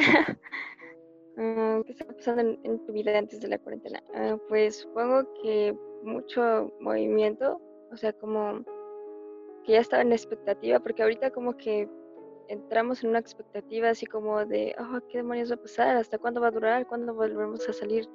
[1.36, 4.02] Mm, ¿Qué estaba pasando en, en tu vida antes de la cuarentena?
[4.16, 8.64] Ah, pues supongo que mucho movimiento, o sea, como
[9.64, 11.88] que ya estaba en expectativa, porque ahorita como que
[12.50, 15.96] entramos en una expectativa así como de, oh, ¿qué demonios va a pasar?
[15.96, 16.88] ¿Hasta cuándo va a durar?
[16.88, 18.10] ¿Cuándo volveremos a salir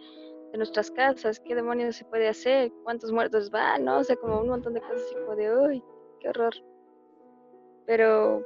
[0.52, 1.40] de nuestras casas?
[1.40, 2.72] ¿Qué demonios se puede hacer?
[2.82, 3.84] ¿Cuántos muertos van?
[3.84, 3.98] ¿No?
[3.98, 5.84] O sea, como un montón de cosas así como de, uy,
[6.20, 6.52] qué horror.
[7.86, 8.42] Pero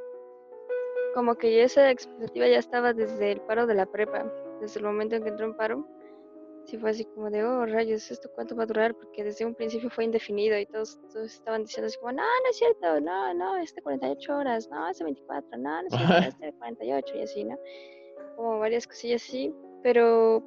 [1.14, 5.16] como que esa expectativa ya estaba desde el paro de la prepa, desde el momento
[5.16, 5.86] en que entró en paro.
[6.68, 8.94] Sí fue así como de, oh, rayos, ¿esto cuánto va a durar?
[8.94, 12.50] Porque desde un principio fue indefinido y todos, todos estaban diciendo así como, no, no
[12.50, 15.94] es cierto, no, no, es de 48 horas, no, es de 24, no, no es
[15.94, 17.58] cierto, es de 48 y así, ¿no?
[18.36, 19.50] Como varias cosillas así,
[19.82, 20.42] pero,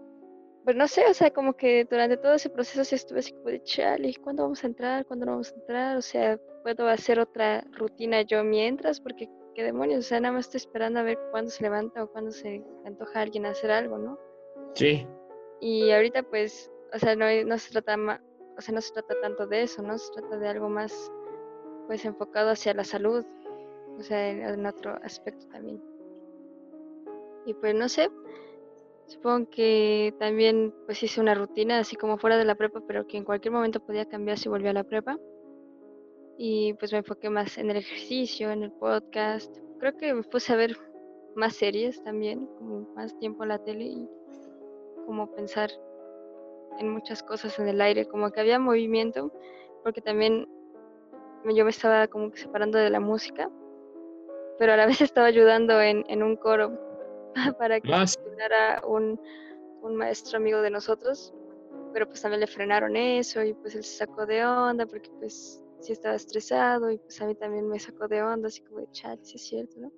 [0.63, 3.45] pues no sé, o sea, como que durante todo ese proceso sí estuve así como
[3.45, 5.07] de, chale, ¿cuándo vamos a entrar?
[5.07, 5.97] ¿Cuándo no vamos a entrar?
[5.97, 9.01] O sea, ¿puedo hacer otra rutina yo mientras?
[9.01, 10.05] Porque, ¿qué demonios?
[10.05, 13.17] O sea, nada más estoy esperando a ver cuándo se levanta o cuándo se antoja
[13.17, 14.19] a alguien hacer algo, ¿no?
[14.75, 15.07] Sí,
[15.61, 18.21] Y ahorita pues, o sea, no, se trata ma-
[18.57, 19.97] o sea, no se trata tanto de eso, ¿no?
[19.97, 21.11] Se trata de algo más
[21.87, 23.23] pues enfocado hacia la salud,
[23.97, 25.81] o sea, en, en otro aspecto también.
[27.45, 28.09] Y pues no sé,
[29.07, 33.17] supongo que también pues hice una rutina así como fuera de la prepa, pero que
[33.17, 35.17] en cualquier momento podía cambiar si volvía a la prepa.
[36.37, 39.55] Y pues me enfoqué más en el ejercicio, en el podcast.
[39.79, 40.75] Creo que me puse a ver
[41.35, 44.09] más series también, como más tiempo en la tele y
[45.11, 45.69] como pensar
[46.79, 49.29] en muchas cosas en el aire, como que había movimiento,
[49.83, 50.47] porque también
[51.53, 53.49] yo me estaba como que separando de la música,
[54.57, 56.71] pero a la vez estaba ayudando en, en un coro
[57.59, 59.19] para que Ah, se titulara un,
[59.81, 61.33] un maestro amigo de nosotros,
[61.91, 65.61] pero pues también le frenaron eso y pues él se sacó de onda porque pues
[65.81, 68.89] sí estaba estresado y pues a mí también me sacó de onda, así como de
[68.91, 69.91] chat, sí es cierto, ¿no?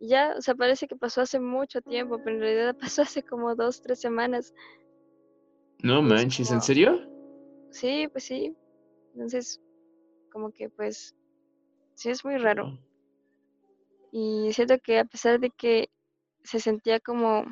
[0.00, 3.54] Ya, o sea, parece que pasó hace mucho tiempo, pero en realidad pasó hace como
[3.54, 4.52] dos, tres semanas.
[5.82, 7.00] No manches, ¿en como, serio?
[7.70, 8.56] sí, pues sí.
[9.14, 9.60] Entonces,
[10.30, 11.14] como que pues
[11.94, 12.78] sí es muy raro.
[14.12, 15.88] Y siento que a pesar de que
[16.42, 17.44] se sentía como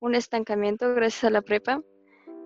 [0.00, 1.82] un estancamiento gracias a la prepa,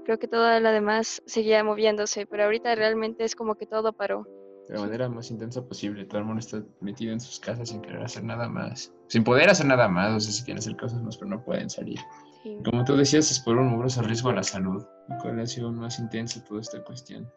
[0.05, 4.27] creo que toda la demás seguía moviéndose, pero ahorita realmente es como que todo paró.
[4.69, 6.05] De la manera más intensa posible.
[6.05, 8.93] Todo el mundo está metido en sus casas sin querer hacer nada más.
[9.09, 10.15] Sin poder hacer nada más.
[10.17, 11.99] O sea, si quieren hacer cosas más, pero no pueden salir.
[12.43, 12.59] sí.
[12.65, 14.85] Como tú decías, es por un mugroso riesgo a la salud.
[15.09, 17.29] ¿Y cuál ha sido más intenso toda esta cuestión?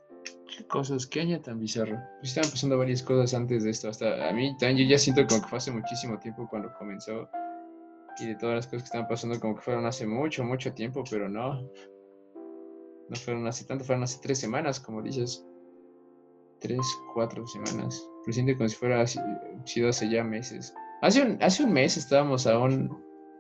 [0.56, 1.06] ¿Qué cosas?
[1.06, 2.00] ¿Qué año tan bizarro?
[2.20, 3.90] Pues estaban pasando varias cosas antes de esto.
[3.90, 7.28] Hasta a mí también yo ya siento como que fue hace muchísimo tiempo cuando comenzó.
[8.20, 11.04] Y de todas las cosas que estaban pasando como que fueron hace mucho, mucho tiempo,
[11.10, 11.62] pero no.
[13.10, 15.46] No fueron hace tanto, fueron hace tres semanas, como dices.
[16.68, 18.04] Tres, cuatro semanas.
[18.26, 19.20] Lo siento como si fuera así-
[19.66, 20.74] sido hace ya meses.
[21.02, 22.90] Hace un, hace un mes estábamos aún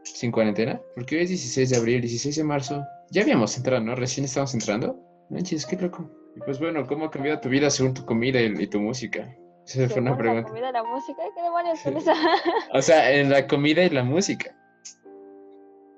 [0.03, 2.83] sin cuarentena, porque hoy es 16 de abril, 16 de marzo.
[3.11, 3.95] Ya habíamos entrado, ¿no?
[3.95, 4.99] Recién estábamos entrando.
[5.29, 6.09] Manches, qué loco.
[6.35, 9.33] Y pues bueno, ¿cómo ha cambiado tu vida según tu comida y, y tu música?
[9.65, 10.49] Esa fue una Según la pregunta.
[10.49, 12.11] comida, la música, ¿qué demonios con eso?
[12.73, 14.55] O sea, en la comida y la música.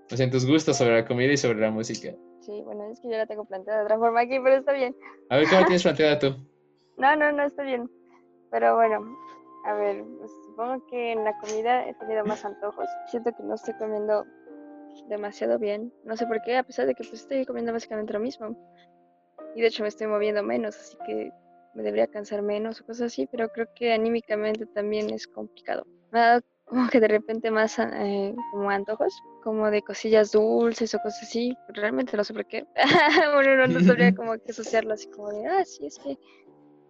[0.10, 2.14] O sea, en tus gustos sobre la comida y sobre la música.
[2.40, 4.96] Sí, bueno, es que yo la tengo planteada de otra forma aquí, pero está bien.
[5.30, 6.36] A ver, ¿cómo tienes planteada tú?
[6.98, 7.90] No, no, no, está bien.
[8.52, 9.18] Pero bueno,
[9.66, 12.88] a ver, pues, supongo que en la comida he tenido más antojos.
[13.08, 14.26] Siento que no estoy comiendo
[15.10, 15.94] demasiado bien.
[16.04, 18.56] No sé por qué, a pesar de que pues estoy comiendo básicamente lo mismo.
[19.56, 21.32] Y de hecho me estoy moviendo menos, así que
[21.74, 25.86] me debería cansar menos o cosas así, pero creo que anímicamente también es complicado.
[26.12, 30.94] Me ha dado como que de repente más eh, como antojos, como de cosillas dulces
[30.96, 31.56] o cosas así.
[31.70, 32.66] Realmente no sé por qué.
[33.34, 36.18] bueno, no, no sabría como que asociarlo así como de, ah, sí, es que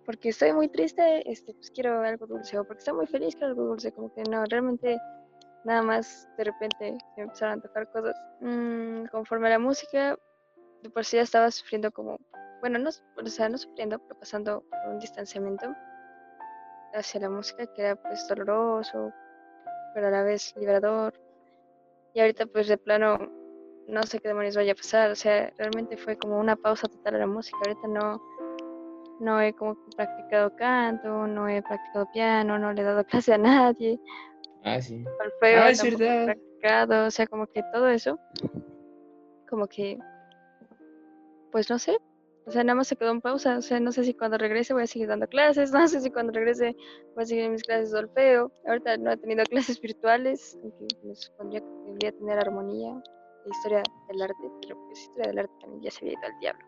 [0.07, 3.49] porque estoy muy triste, este, pues quiero algo dulce, o porque estoy muy feliz, quiero
[3.49, 4.97] algo dulce, como que no, realmente
[5.65, 8.15] nada más de repente me empezaron a tocar cosas.
[8.39, 10.17] Mm, conforme a la música,
[10.81, 12.17] de por sí ya estaba sufriendo como,
[12.61, 15.75] bueno, no, o sea, no sufriendo, pero pasando por un distanciamiento
[16.93, 19.11] hacia la música que era pues doloroso,
[19.93, 21.13] pero a la vez liberador.
[22.13, 23.29] Y ahorita pues de plano
[23.89, 27.15] no sé qué demonios vaya a pasar, o sea, realmente fue como una pausa total
[27.15, 28.21] a la música, ahorita no
[29.19, 33.37] no he como practicado canto, no he practicado piano, no le he dado clase a
[33.37, 33.99] nadie,
[34.63, 35.03] Ah, sí.
[35.21, 36.25] solfeo Ah, es tampoco he verdad.
[36.25, 38.19] practicado, o sea, como que todo eso,
[39.49, 39.97] como que,
[41.51, 41.97] pues no sé,
[42.45, 44.73] o sea, nada más se quedó en pausa, o sea, no sé si cuando regrese
[44.73, 46.75] voy a seguir dando clases, no sé si cuando regrese
[47.15, 51.15] voy a seguir mis clases de solfeo, ahorita no he tenido clases virtuales, aunque me
[51.15, 53.01] supondría que debería tener armonía
[53.49, 56.65] historia del arte, pero pues historia del arte también ya se había ido al diablo.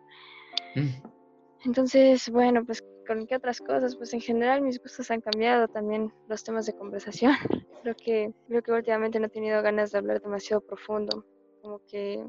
[0.75, 1.18] Mm.
[1.65, 6.13] Entonces, bueno, pues con qué otras cosas, pues en general mis gustos han cambiado también
[6.27, 7.33] los temas de conversación.
[7.83, 11.25] Creo que creo que últimamente no he tenido ganas de hablar demasiado profundo,
[11.61, 12.21] como que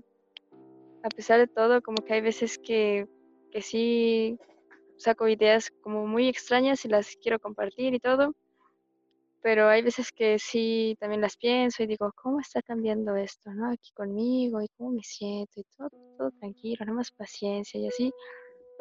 [1.03, 3.09] a pesar de todo, como que hay veces que
[3.51, 4.39] que sí
[4.97, 8.33] saco ideas como muy extrañas y las quiero compartir y todo,
[9.43, 13.71] pero hay veces que sí también las pienso y digo, ¿cómo está cambiando esto, no?
[13.71, 15.89] Aquí conmigo y cómo me siento y todo,
[16.19, 18.13] todo tranquilo, nada más paciencia y así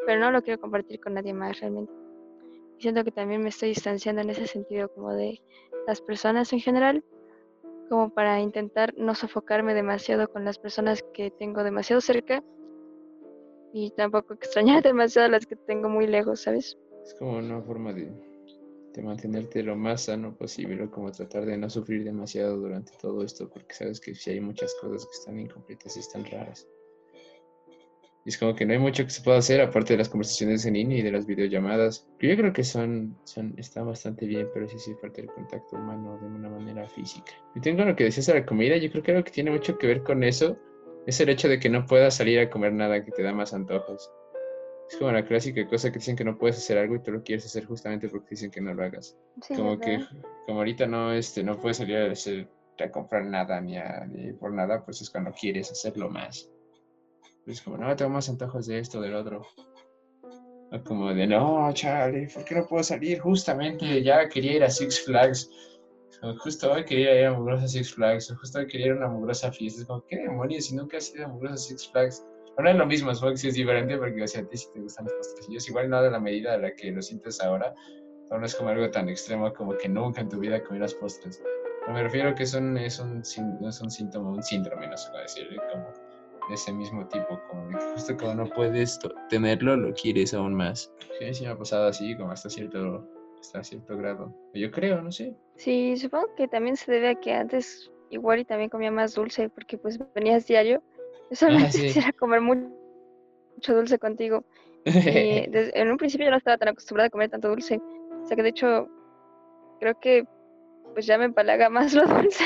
[0.05, 1.93] pero no lo quiero compartir con nadie más realmente.
[2.77, 5.41] Y siento que también me estoy distanciando en ese sentido como de
[5.88, 7.03] las personas en general,
[7.89, 12.43] como para intentar no sofocarme demasiado con las personas que tengo demasiado cerca
[13.73, 16.77] y tampoco extrañar demasiado las que tengo muy lejos, ¿sabes?
[17.03, 18.12] Es como una forma de,
[18.93, 23.23] de mantenerte lo más sano posible, o como tratar de no sufrir demasiado durante todo
[23.23, 26.67] esto, porque sabes que si hay muchas cosas que están incompletas y están raras.
[28.25, 30.65] Y es como que no hay mucho que se pueda hacer aparte de las conversaciones
[30.65, 32.05] en línea y de las videollamadas.
[32.19, 36.17] Yo creo que son, son, están bastante bien, pero sí sí falta el contacto humano
[36.19, 37.32] de una manera física.
[37.55, 39.77] Y tengo lo que decías de la comida, yo creo que algo que tiene mucho
[39.77, 40.58] que ver con eso
[41.08, 43.53] es el hecho de que no puedas salir a comer nada que te da más
[43.53, 44.12] antojos.
[44.91, 47.23] Es como la clásica cosa que dicen que no puedes hacer algo y tú lo
[47.23, 49.15] quieres hacer justamente porque dicen que no lo hagas.
[49.41, 49.99] Sí, como que,
[50.45, 54.34] como ahorita no, este, no puedes salir a, hacer- a comprar nada ni, a- ni
[54.34, 56.49] por nada, pues es cuando quieres hacerlo más.
[57.49, 59.41] Pues como, no, tengo más antojos de esto, del otro.
[60.71, 63.17] O como de, no, Charlie, ¿por qué no puedo salir?
[63.17, 65.49] Justamente ya quería ir a Six Flags.
[66.43, 68.29] Justo hoy quería ir a mugrosa Six Flags.
[68.29, 69.81] O justo hoy quería ir a una mugrosa fiesta.
[69.81, 70.65] Es como, ¿qué demonios?
[70.65, 72.23] Si nunca has ido a mugrosa Six Flags.
[72.59, 74.67] no es lo mismo, supongo que sí es diferente porque, o sea, a ti sí
[74.71, 75.67] te gustan los postrecillos.
[75.69, 77.73] Igual no de la medida de la que lo sientes ahora,
[78.29, 81.41] no es como algo tan extremo como que nunca en tu vida comieras postres.
[81.79, 85.23] Pero me refiero que son, es un, es un síntoma, un síndrome, no sé cómo
[85.23, 86.09] decirlo, como
[86.53, 90.91] ese mismo tipo, como de que justo cuando no puedes tenerlo, lo quieres aún más.
[91.19, 93.07] Sí, sí me ha pasado así, como hasta cierto,
[93.39, 94.33] hasta cierto grado.
[94.53, 95.35] Yo creo, no sé.
[95.55, 99.49] Sí, supongo que también se debe a que antes igual y también comía más dulce
[99.49, 100.81] porque pues venías diario.
[101.29, 101.83] Yo solamente sí.
[101.83, 102.69] quisiera comer mu-
[103.55, 104.43] mucho dulce contigo.
[104.85, 107.79] Y en un principio yo no estaba tan acostumbrada a comer tanto dulce.
[108.23, 108.88] O sea que de hecho
[109.79, 110.23] creo que
[110.93, 112.45] pues ya me empalaga más lo dulce.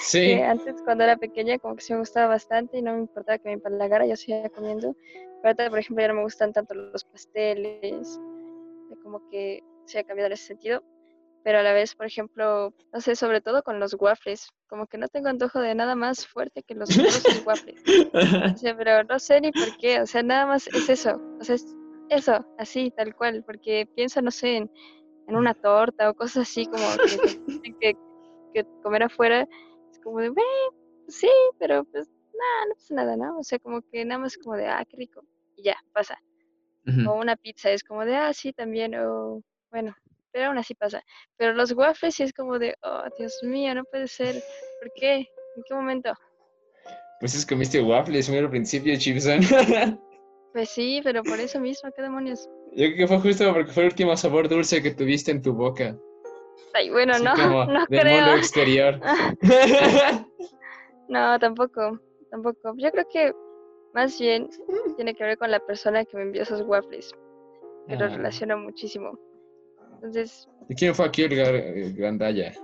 [0.00, 0.20] sí.
[0.20, 3.38] que antes cuando era pequeña como que sí me gustaba bastante y no me importaba
[3.38, 4.96] que me empalagara, yo seguía comiendo.
[5.42, 8.20] Pero ahorita, por ejemplo, ya no me gustan tanto los pasteles,
[9.02, 10.82] como que se ha cambiado en ese sentido.
[11.44, 14.96] Pero a la vez, por ejemplo, no sé, sobre todo con los waffles, como que
[14.96, 17.82] no tengo antojo de nada más fuerte que los dulces waffles.
[18.14, 21.44] O sea, pero no sé ni por qué, o sea, nada más es eso, o
[21.44, 21.66] sea, es
[22.10, 24.70] eso, así, tal cual, porque pienso, no sé, en,
[25.32, 26.84] en una torta o cosas así como
[27.80, 27.94] que,
[28.82, 29.42] comer afuera
[29.90, 30.48] es como de, "Bueno,
[31.04, 33.38] pues sí, pero pues nada, no pasa nada, ¿no?
[33.38, 35.22] O sea, como que nada más como de, ah, qué rico,
[35.56, 36.18] y ya, pasa.
[37.06, 39.40] O una pizza es como de, ah, sí, también, o
[39.70, 39.94] bueno,
[40.32, 41.00] pero aún así pasa.
[41.36, 44.34] Pero los waffles sí es como de, oh, Dios mío, no puede ser,
[44.80, 45.14] ¿por qué?
[45.56, 46.12] ¿En qué momento?
[47.20, 49.40] Pues es comiste waffles muy al principio, Chipson.
[50.52, 52.48] Pues sí, pero por eso mismo, ¿qué demonios?
[52.72, 55.52] Yo creo que fue justo porque fue el último sabor dulce que tuviste en tu
[55.54, 55.96] boca.
[56.74, 58.16] Ay, bueno, Así no, como no del creo.
[58.16, 59.00] mundo exterior.
[61.08, 62.74] No, tampoco, tampoco.
[62.78, 63.32] Yo creo que
[63.92, 64.48] más bien
[64.96, 67.10] tiene que ver con la persona que me envió esos waffles,
[67.88, 68.08] que lo Ah.
[68.08, 69.18] relaciono muchísimo.
[69.96, 72.54] Entonces, ¿Y quién fue aquí el el?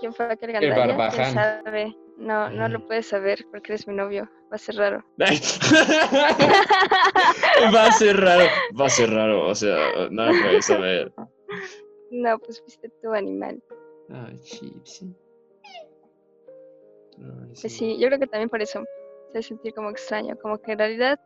[0.00, 0.84] ¿quién fue aquel gandalla?
[0.84, 1.34] ¿Quién barbaján.
[1.64, 1.94] sabe?
[2.16, 4.28] No, no lo puedes saber porque eres mi novio.
[4.50, 5.04] Va a ser raro.
[7.74, 8.44] Va a ser raro.
[8.78, 9.76] Va a ser raro, o sea,
[10.10, 11.12] no lo puedes saber.
[12.10, 13.62] No, pues fuiste tu animal.
[14.10, 15.04] Ay, chips.
[17.18, 18.84] Ay, Pues sí, yo creo que también por eso
[19.32, 21.18] se hace sentir como extraño, como que en realidad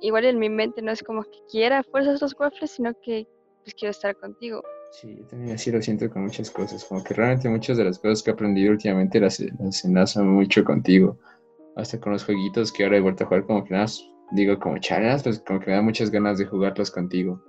[0.00, 3.26] igual en mi mente no es como que quiera fuerzas los waffles, sino que
[3.62, 4.62] pues quiero estar contigo.
[4.90, 7.98] Sí, yo también así lo siento con muchas cosas, como que realmente muchas de las
[7.98, 11.18] cosas que he aprendido últimamente las, las enlazo mucho contigo,
[11.76, 13.86] hasta con los jueguitos que ahora he vuelto a jugar como que nada,
[14.32, 17.42] digo como chalas, pues como que me da muchas ganas de jugarlos contigo,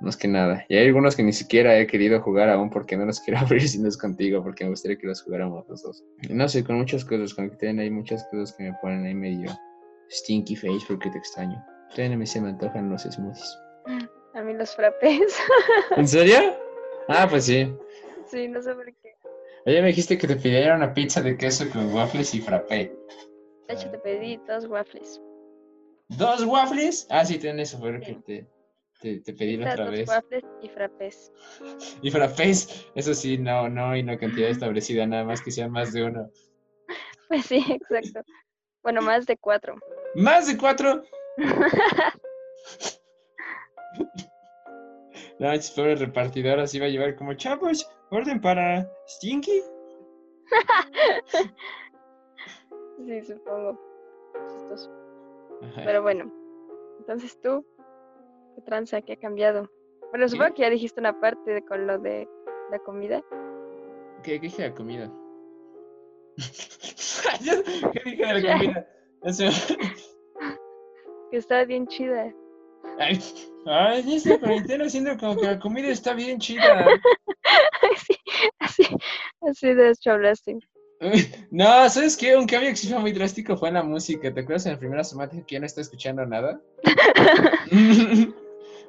[0.00, 3.04] más que nada, y hay algunos que ni siquiera he querido jugar aún porque no
[3.04, 6.04] los quiero abrir si no es contigo, porque me gustaría que los jugáramos los dos.
[6.22, 9.04] Y no sé, con muchas cosas, como que también hay muchas cosas que me ponen
[9.04, 9.50] ahí medio
[10.10, 11.62] stinky face porque te extraño.
[11.90, 13.58] Todavía no se me antojan los smoothies.
[14.34, 15.38] A mí los frappés.
[15.96, 16.56] ¿En serio?
[17.08, 17.72] Ah, pues sí.
[18.26, 19.14] sí, no sé por qué.
[19.66, 22.94] Oye, me dijiste que te pidiera una pizza de queso con waffles y frappé.
[23.68, 25.20] De hecho, te pedí dos waffles.
[26.08, 27.06] ¿Dos waffles?
[27.10, 28.46] Ah, sí, ten eso, fue que te,
[29.00, 30.08] te, te pedí la otra dos vez.
[30.08, 31.32] waffles y frappés.
[32.02, 35.92] Y frappés, eso sí, no, no, y no cantidad establecida, nada más que sean más
[35.92, 36.30] de uno.
[37.28, 38.20] Pues sí, exacto.
[38.82, 39.76] Bueno, más de cuatro.
[40.14, 41.02] ¿Más de cuatro?
[45.38, 49.62] No, es por el repartidor, así va a llevar como, chavos, orden para Stinky.
[53.06, 53.80] sí, supongo.
[55.76, 56.32] Pero bueno,
[56.98, 57.64] entonces tú,
[58.54, 59.02] ¿qué tranza?
[59.02, 59.68] ¿Qué ha cambiado?
[60.10, 60.30] Bueno, ¿Qué?
[60.30, 62.28] supongo que ya dijiste una parte de con lo de
[62.70, 63.22] la comida.
[64.22, 65.12] ¿Qué, qué dije de la comida?
[67.92, 68.88] ¿Qué dije de la comida?
[71.30, 72.32] Que estaba bien chida.
[72.98, 73.20] Ay,
[73.66, 76.86] ay, esta cuarentena haciendo como que la comida está bien chida.
[78.06, 78.14] sí,
[78.60, 78.82] así,
[79.42, 80.58] así de hecho hablaste.
[81.50, 82.36] No, ¿sabes qué?
[82.36, 84.32] Un cambio que sí fue muy drástico fue en la música.
[84.32, 86.60] ¿Te acuerdas en la primera semana que ya no está escuchando nada?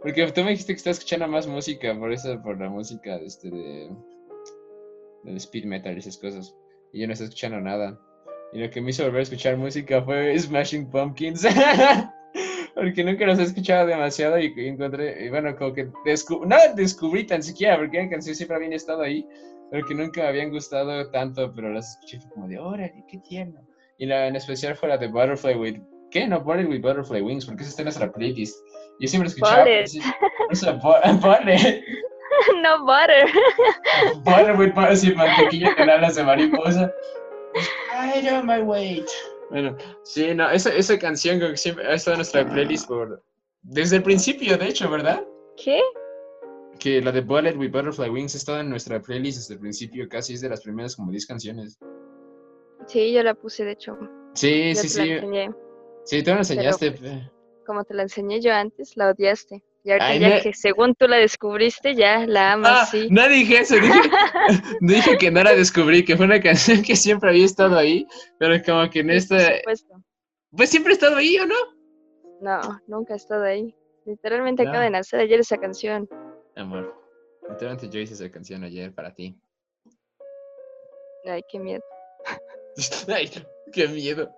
[0.02, 3.26] Porque tú me dijiste que estás escuchando más música, por eso, por la música de
[3.26, 3.90] este de,
[5.38, 6.56] speed metal y esas cosas.
[6.94, 8.00] Y yo no estoy escuchando nada.
[8.54, 11.46] Y lo que me hizo volver a escuchar música fue Smashing Pumpkins.
[12.76, 17.26] porque nunca los he escuchado demasiado y encontré, y bueno, como que descubrí, no descubrí
[17.26, 19.26] tan siquiera, porque la canción siempre había estado ahí,
[19.72, 23.62] pero que nunca me habían gustado tanto, pero las escuché como de, órale, qué tierno.
[23.98, 25.78] Y la en especial fue la de Butterfly with,
[26.12, 26.28] ¿qué?
[26.28, 28.58] No, Bullet with Butterfly Wings, porque esa está en nuestra playlist.
[29.00, 30.00] Yo siempre escuchaba, sí,
[30.52, 31.82] esa, bu- Bullet,
[32.62, 33.26] no butter.
[34.24, 36.92] Butter with Butter, sí, mantequilla con alas de mariposa.
[37.94, 39.08] I on my weight.
[39.50, 43.24] Bueno, sí, no, esa, esa canción que siempre ha estado en nuestra playlist por,
[43.62, 45.24] desde el principio, de hecho, ¿verdad?
[45.56, 45.80] ¿Qué?
[46.80, 50.08] Que la de Bullet with Butterfly Wings ha estado en nuestra playlist desde el principio,
[50.10, 51.78] casi es de las primeras como 10 canciones.
[52.88, 53.98] Sí, yo la puse de hecho.
[54.34, 55.12] Sí, Yo sí, te la sí.
[55.12, 55.50] enseñé.
[56.04, 56.92] Sí, tú me enseñaste.
[56.92, 57.32] pe-
[57.66, 59.64] Como te la enseñé yo antes, la odiaste.
[59.86, 63.08] Y ahorita Ay, ya no- que según tú la descubriste, ya la amas, Ah, sí.
[63.12, 63.88] no dije eso, dije,
[64.82, 68.08] dije que no la descubrí, que fue una canción que siempre había estado ahí,
[68.40, 69.96] pero como que en Sí, por esta, supuesto.
[70.52, 71.56] pues siempre ha estado ahí, ¿o no?
[72.42, 73.76] No, nunca he estado ahí.
[74.06, 74.84] Literalmente acaba No.
[74.86, 76.10] de nacer ayer esa canción.
[76.56, 76.94] Amor,
[77.48, 79.38] literalmente yo hice esa canción ayer para ti.
[81.26, 81.84] Ay, qué miedo.
[83.08, 83.30] Ay,
[83.72, 84.30] qué miedo.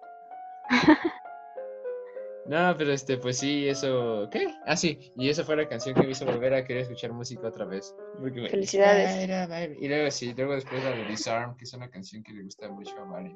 [2.48, 4.30] No, pero este, pues sí, eso.
[4.32, 4.48] ¿Qué?
[4.66, 7.48] Ah, sí, y esa fue la canción que me hizo volver a querer escuchar música
[7.48, 7.94] otra vez.
[8.20, 9.78] porque Felicidades.
[9.80, 12.70] Y luego sí, luego después la de Disarm, que es una canción que le gusta
[12.70, 13.36] mucho a Mari.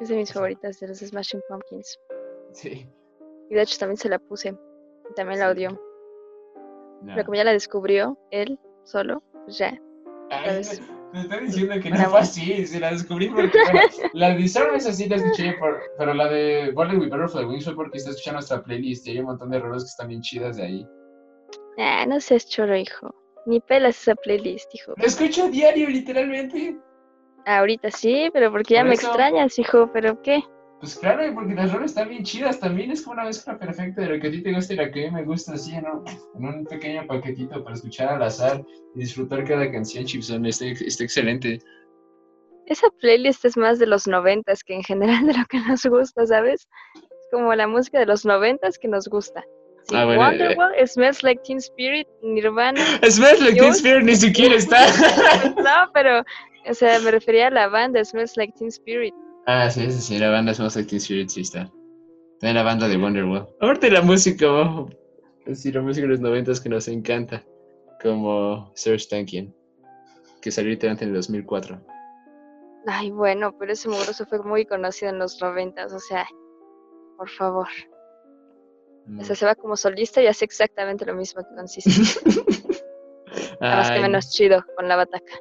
[0.00, 1.98] Es de mis favoritas de los Smashing Pumpkins.
[2.52, 2.86] Sí.
[3.50, 4.56] Y de hecho también se la puse.
[5.10, 5.70] Y también la odió.
[7.02, 7.14] No.
[7.14, 9.78] Pero como ya la descubrió él solo, pues ya.
[10.30, 10.62] Ay.
[11.16, 13.80] Me está diciendo que no fue así, si la descubrí porque, bueno,
[14.12, 17.64] la de Disarm es así, la escuché, por, pero la de Golden with Butterfly Wings
[17.64, 20.20] fue porque está escuchando nuestra playlist y hay un montón de rolas que están bien
[20.20, 20.86] chidas de ahí.
[21.78, 23.14] Ah, no seas choro, hijo.
[23.46, 24.92] Ni pelas esa playlist, hijo.
[24.96, 26.76] La escucho a diario, literalmente.
[27.46, 29.06] Ahorita sí, pero porque ya Por me eso.
[29.06, 29.90] extrañas, hijo.
[29.92, 30.42] ¿Pero qué?
[30.80, 34.02] Pues claro, y porque las rolas están bien chidas también, es como una mezcla perfecta
[34.02, 35.72] de lo que a ti te gusta y lo que a mí me gusta, así,
[35.80, 36.04] ¿no?
[36.34, 38.62] En un pequeño paquetito para escuchar al azar
[38.94, 41.60] y disfrutar cada canción, Chipson, está, está excelente.
[42.66, 46.26] Esa playlist es más de los noventas que en general de lo que nos gusta,
[46.26, 46.68] ¿sabes?
[46.94, 49.42] Es como la música de los noventas que nos gusta.
[49.88, 50.26] Sí, Ah, bueno, eh.
[50.26, 52.80] Wonderwall, Smells Like Teen Spirit, Nirvana.
[53.08, 53.72] Smells Like Teen.
[53.72, 54.78] Spirit ni siquiera está.
[55.56, 56.22] no, pero,
[56.68, 59.14] o sea, me refería a la banda Smells Like Teen Spirit.
[59.46, 61.70] Ah, sí, sí, sí, la banda Smells Like Teen Spirit sí está.
[62.40, 63.48] También la banda de Wonderwall.
[63.60, 64.90] Aparte la música, oh,
[65.54, 67.44] sí, la música de los noventas que nos encanta,
[68.02, 69.54] como Serge Tankian,
[70.42, 71.80] que salió literalmente en el 2004.
[72.86, 76.26] Ay, bueno, pero ese mugroso fue muy conocido en los noventas, o sea,
[77.16, 77.68] por favor.
[79.06, 79.20] Mm.
[79.20, 82.20] O sea, se va como solista y hace exactamente lo mismo que con Sisi.
[83.60, 85.34] Nada más que menos chido con la bataca.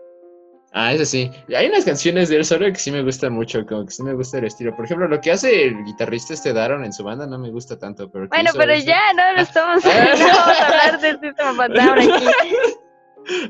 [0.78, 1.32] Ah, eso sí.
[1.56, 4.14] Hay unas canciones de él solo que sí me gustan mucho, como que sí me
[4.14, 4.76] gusta el estilo.
[4.76, 7.80] Por ejemplo, lo que hace el guitarrista este Daron en su banda no me gusta
[7.80, 8.28] tanto, pero...
[8.28, 10.14] Bueno, pero ya, no, no estamos, Ah.
[10.20, 12.26] no vamos a hablar del System of a Down aquí.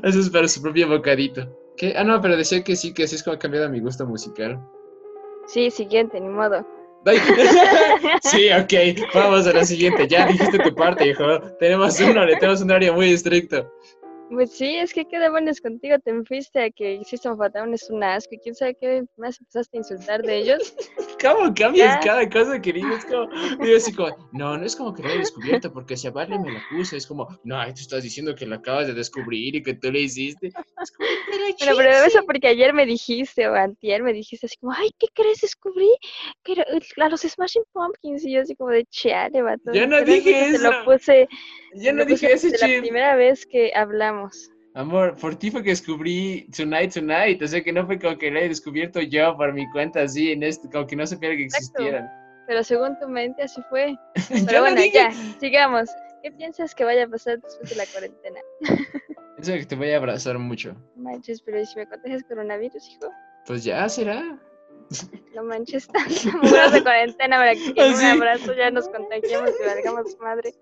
[0.04, 1.48] Eso es para su propio bocadito.
[1.76, 1.94] ¿Qué?
[1.96, 4.60] Ah, no, pero decía que sí, que así es como ha cambiado mi gusto musical.
[5.48, 6.64] Sí, siguiente, ni modo.
[8.22, 10.08] Sí, ok, vamos a la siguiente.
[10.08, 11.40] Ya dijiste tu parte, hijo.
[11.58, 13.70] Tenemos un horario, tenemos un horario muy estricto.
[14.28, 17.40] Pues sí, es que qué demonios contigo te fuiste a que System of
[17.72, 20.74] es un asco y quién sabe qué más empezaste a insultar de ellos.
[21.20, 22.00] ¿Cómo cambias Ya.
[22.00, 23.04] cada cosa que dices?
[23.04, 23.28] Como,
[23.62, 26.38] digo así como, no, no es como que lo haya descubierto porque si a Vale
[26.38, 29.62] me la puse, es como, no, tú estás diciendo que la acabas de descubrir y
[29.62, 30.48] que tú le hiciste.
[30.48, 32.06] Es como, pero, pero Chitsi".
[32.08, 35.40] eso porque ayer me dijiste o antier me dijiste así como, ay, ¿qué crees?
[35.40, 35.88] Descubrí
[36.42, 36.66] que era-
[36.98, 39.72] a los Smashing Pumpkins y yo así como de chale, vato.
[39.72, 40.84] Yo no dije Te lo eso.
[40.84, 41.28] puse,
[41.84, 42.80] Te no lo dije eso, desde la Chip.
[42.82, 44.50] primera vez que hablamos.
[44.74, 48.30] Amor, por ti fue que descubrí Tonight Tonight, o sea que no fue como que
[48.30, 51.44] lo he descubierto yo por mi cuenta así, en esto, como que no supiera que
[51.44, 51.66] Exacto.
[51.82, 52.10] existieran.
[52.46, 53.96] Pero según tu mente así fue.
[54.30, 55.10] Yo Pero no bueno, dije- ya,
[55.40, 55.88] sigamos.
[56.22, 58.40] ¿Qué piensas que vaya a pasar después de la cuarentena?
[59.38, 60.74] Eso que te voy a abrazar mucho.
[60.94, 63.10] No manches, pero ¿y si me contagias coronavirus, hijo?
[63.46, 64.38] Pues ya será.
[65.34, 65.88] No manches,
[66.42, 70.52] muros de cuarentena para que un abrazo ya nos contagiemos y valgamos madre.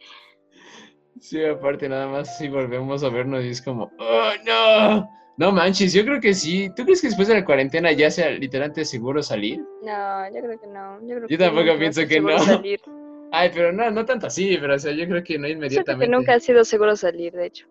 [1.20, 5.10] Sí, aparte nada más si volvemos a vernos y es como, ¡oh, no!
[5.36, 6.70] No manches, yo creo que sí.
[6.76, 9.58] ¿Tú crees que después de la cuarentena ya sea literalmente seguro salir?
[9.82, 11.00] No, yo creo que no.
[11.02, 12.38] Yo, creo Yo tampoco pienso que no.
[12.38, 12.80] salir.
[13.32, 15.60] Ay, pero no, no tanto así, pero o sea, yo creo que no Yo creo
[15.60, 16.08] que inmediatamente.
[16.08, 17.66] nunca ha sido seguro salir, de hecho.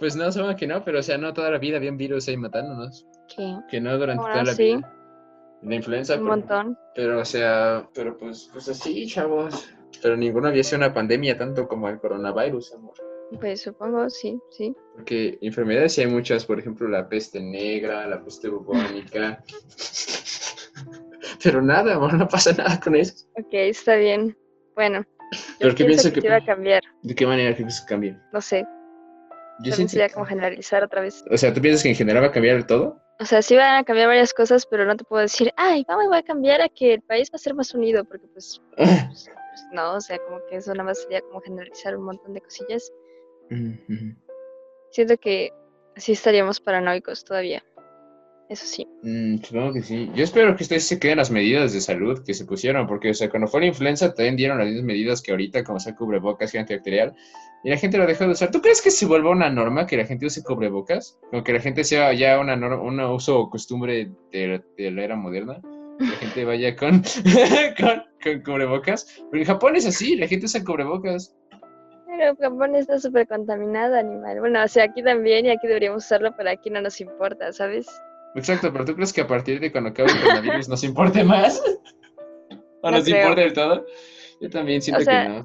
[0.00, 2.26] Pues no, supongo que no, pero o sea, no toda la vida había un virus
[2.28, 3.06] ahí matándonos.
[3.28, 3.56] ¿Qué?
[3.70, 4.62] Que no durante Bueno, toda la sí.
[4.76, 4.94] vida.
[5.62, 6.78] La influenza, Un montón.
[6.96, 9.68] Pero, o sea, pero pues, pues así, chavos.
[10.02, 12.94] Pero ninguno había sido una pandemia tanto como el coronavirus, amor.
[13.40, 14.74] Pues supongo, sí, sí.
[14.94, 19.42] Porque enfermedades sí hay muchas, por ejemplo, la peste negra, la peste bubónica.
[21.42, 23.26] Pero nada, amor, no pasa nada con eso.
[23.38, 24.36] Ok, está bien.
[24.74, 26.82] Bueno, yo ¿Pero qué pienso que, que- va a cambiar.
[27.02, 28.16] ¿De qué manera crees que cambie?
[28.32, 28.64] No sé,
[29.64, 31.24] Yo sería que- como generalizar otra vez.
[31.30, 33.00] O sea, ¿tú piensas que en general va a cambiar el todo?
[33.20, 36.06] O sea, sí van a cambiar varias cosas, pero no te puedo decir, ay, vamos,
[36.06, 39.30] voy a cambiar a que el país va a ser más unido, porque pues, pues,
[39.30, 42.40] pues, no, o sea, como que eso nada más sería como generalizar un montón de
[42.40, 42.92] cosillas.
[44.90, 45.52] Siento que
[45.96, 47.64] sí estaríamos paranoicos todavía.
[48.48, 48.86] Eso sí.
[49.02, 50.10] Mm, supongo que sí.
[50.14, 53.14] Yo espero que ustedes se queden las medidas de salud que se pusieron, porque, o
[53.14, 56.54] sea, cuando fue la influenza también dieron las mismas medidas que ahorita, como sea cubrebocas
[56.54, 57.14] y antibacterial,
[57.62, 58.50] y la gente lo dejó de usar.
[58.50, 61.18] ¿Tú crees que se vuelva una norma que la gente use cubrebocas?
[61.30, 65.02] Como que la gente sea ya una, nor- un uso o costumbre de, de la
[65.04, 65.60] era moderna.
[65.98, 67.02] la gente vaya con,
[67.78, 69.22] con, con cubrebocas.
[69.30, 71.34] Pero en Japón es así, la gente usa cubrebocas.
[72.06, 74.40] Pero Japón está súper contaminado, animal.
[74.40, 77.86] Bueno, o sea, aquí también y aquí deberíamos usarlo, pero aquí no nos importa, ¿sabes?
[78.34, 81.60] Exacto, pero ¿tú crees que a partir de cuando acabe el coronavirus nos importe más?
[82.82, 83.22] ¿O No nos creo.
[83.22, 83.86] importa del todo?
[84.40, 85.44] Yo también siento O sea, que no.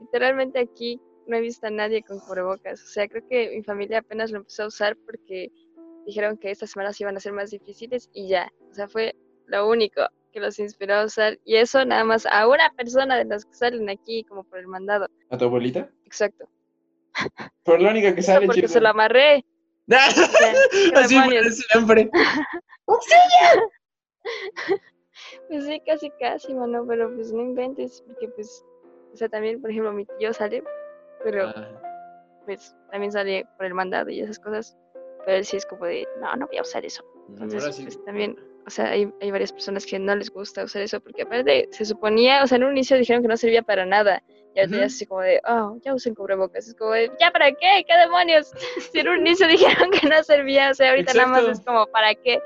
[0.00, 2.82] Literalmente aquí no he visto a nadie con cubrebocas.
[2.82, 5.50] O sea, creo que mi familia apenas lo empezó a usar porque
[6.06, 8.52] dijeron que estas semanas iban a ser más difíciles y ya.
[8.70, 10.02] O sea, fue lo único
[10.32, 11.38] que los inspiró a usar.
[11.44, 14.68] Y eso nada más a una persona de las que salen aquí como por el
[14.68, 15.08] mandado.
[15.30, 15.90] ¿A tu abuelita?
[16.04, 16.48] Exacto.
[17.64, 18.72] Por la única que sale, porque chico.
[18.72, 19.44] se lo amarré.
[19.88, 20.08] O sea,
[20.70, 21.56] ¿qué Así fue demonios?
[21.56, 22.10] siempre.
[25.48, 28.64] Pues sí, casi, casi, mano, pero pues no inventes, porque pues,
[29.12, 30.62] o sea, también, por ejemplo, mi tío sale,
[31.24, 31.80] pero Ah,
[32.44, 34.76] pues también sale por el mandado y esas cosas,
[35.24, 37.04] pero él sí es como de, no, no voy a usar eso.
[37.28, 37.84] Entonces, sí.
[37.84, 38.36] pues también,
[38.66, 41.84] o sea, hay, hay varias personas que no les gusta usar eso, porque aparte se
[41.84, 44.74] suponía, o sea, en un inicio dijeron que no servía para nada, y ya Ujú.
[44.74, 47.84] es así como de, oh, ya usen cubrebocas, es como de, ¿ya para qué?
[47.86, 48.52] ¿Qué demonios?
[48.92, 51.86] Si en un inicio dijeron que no servía, o sea, ahorita nada más es como,
[51.86, 52.40] ¿para qué?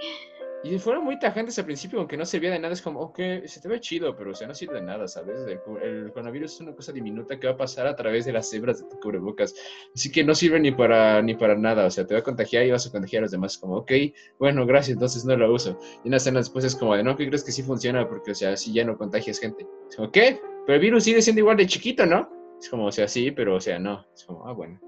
[0.62, 2.74] Y fueron muy tajantes al principio, aunque no servía de nada.
[2.74, 5.46] Es como, ok, se te ve chido, pero o sea, no sirve de nada, ¿sabes?
[5.46, 8.82] El, coronavirus es una cosa diminuta que va a pasar a través de las hebras
[8.82, 9.54] de tu cubrebocas.
[9.94, 11.86] Así que no sirve ni para, ni para nada.
[11.86, 13.56] O sea, te va a contagiar y vas a contagiar a los demás.
[13.56, 13.92] Como, ok,
[14.38, 15.78] bueno, gracias, entonces no lo uso.
[16.04, 18.06] Y una semana después es como de, no, ¿qué crees que sí funciona?
[18.06, 19.66] Porque, o sea, así ya no contagias gente.
[19.88, 20.40] Es como, ¿qué?
[20.66, 22.28] Pero el virus sigue siendo igual de chiquito, ¿no?
[22.60, 24.04] Es como, o sea, sí, pero, o sea, no.
[24.14, 24.78] Es como, ah, bueno.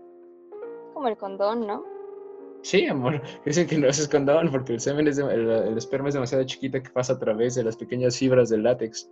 [0.92, 1.91] Como el condón, ¿no?
[2.62, 3.20] Sí, amor.
[3.44, 6.44] Dicen que no es condón porque el semen es de- el, el esperma es demasiado
[6.44, 9.08] chiquita que pasa a través de las pequeñas fibras del látex.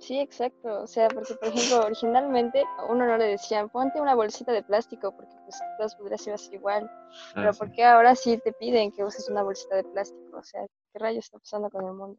[0.00, 0.80] Sí, exacto.
[0.82, 4.62] O sea, porque por ejemplo, originalmente a uno no le decían, ponte una bolsita de
[4.62, 6.90] plástico, porque pues todas podrías ser igual.
[7.34, 7.58] Pero Ah, sí.
[7.58, 10.38] ¿por qué ahora sí te piden que uses una bolsita de plástico?
[10.38, 10.62] O sea,
[10.92, 12.16] ¿qué rayos está pasando con el mundo?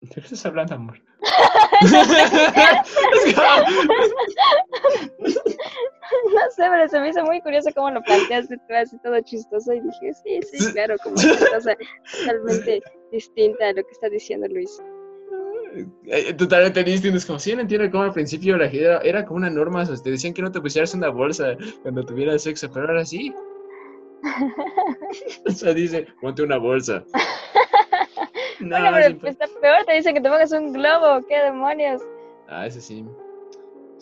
[0.00, 1.00] ¿De qué estás hablando, amor?
[6.34, 9.72] No sé, pero se me hizo muy curioso cómo lo planteaste tú así todo chistoso
[9.72, 11.76] y dije, sí, sí, claro, como una cosa
[12.20, 14.80] totalmente distinta a lo que está diciendo Luis.
[16.06, 17.16] Eh, Totalmente distinto.
[17.16, 19.82] Es como, sí, no entiendo cómo al principio la era, era como una norma.
[19.82, 23.04] O sea, te decían que no te pusieras una bolsa cuando tuvieras sexo, pero ahora
[23.04, 23.34] sí.
[25.46, 27.02] O sea, dice, ponte una bolsa.
[28.60, 32.00] No, bueno, pero siempre- está peor, te dicen que te pongas un globo, ¿qué demonios?
[32.48, 33.04] Ah, ese sí.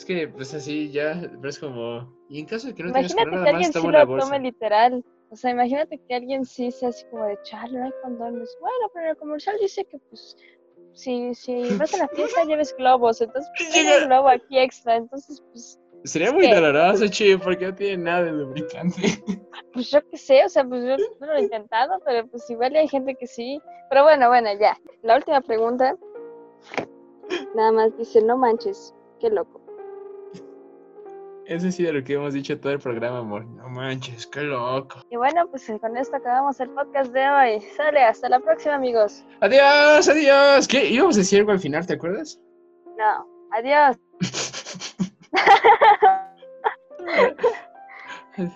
[0.01, 2.11] Es que, pues así ya, pero es como.
[2.31, 3.89] Y en caso de que no tengas Imagínate para que nada más, alguien sí toma
[3.91, 4.27] una lo bolsa.
[4.27, 5.05] tome literal.
[5.29, 8.57] O sea, imagínate que alguien sí sea así como de, chale, no hay condones.
[8.63, 10.39] Bueno, pero el comercial dice que, pues,
[10.95, 13.21] si, si vas a la fiesta lleves globos.
[13.21, 14.97] Entonces, pues, un globo aquí extra.
[14.97, 16.55] Entonces, pues, Sería muy ¿Qué?
[16.55, 18.97] doloroso, chido, porque no tiene nada de lubricante.
[19.75, 20.47] pues yo qué sé.
[20.47, 23.61] O sea, pues yo no lo he intentado, pero pues igual hay gente que sí.
[23.91, 24.79] Pero bueno, bueno, ya.
[25.03, 25.95] La última pregunta.
[27.55, 29.60] Nada más dice, no manches, qué loco.
[31.51, 33.45] Eso sí de lo que hemos dicho todo el programa, amor.
[33.45, 35.01] No manches, qué loco.
[35.11, 37.61] Y bueno, pues con esto acabamos el podcast de hoy.
[37.77, 39.25] Sale, hasta la próxima, amigos.
[39.41, 40.69] Adiós, adiós.
[40.69, 40.89] ¿Qué?
[40.89, 42.41] Íbamos a decir algo al final, ¿te acuerdas?
[42.97, 43.97] No, adiós.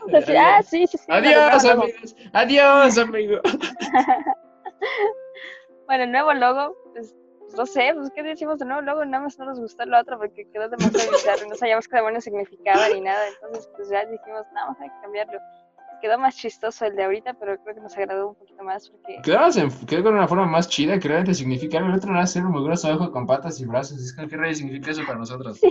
[0.09, 1.05] Pues, ah, sí, sí, sí.
[1.09, 2.17] Adiós, amigos.
[2.33, 3.41] Adiós, amigo.
[5.87, 6.77] Bueno, el nuevo logo,
[7.57, 9.05] no sé, pues, ¿qué decimos del nuevo logo?
[9.05, 11.97] Nada más no nos gustó lo otro porque quedó demasiado bizarro y no sabíamos qué
[11.97, 13.27] demonios significaba ni nada.
[13.29, 15.39] Entonces, pues ya dijimos, nada más hay que cambiarlo.
[16.01, 19.23] Quedó más chistoso el de ahorita, pero creo que nos agradó un poquito más porque
[19.23, 21.79] quedó con una forma más chida que realmente significa.
[21.79, 23.99] El otro no va a ser un mugroso ojo con patas y brazos.
[23.99, 25.59] Es que, ¿qué rayos significa eso para nosotros?
[25.59, 25.71] Sí.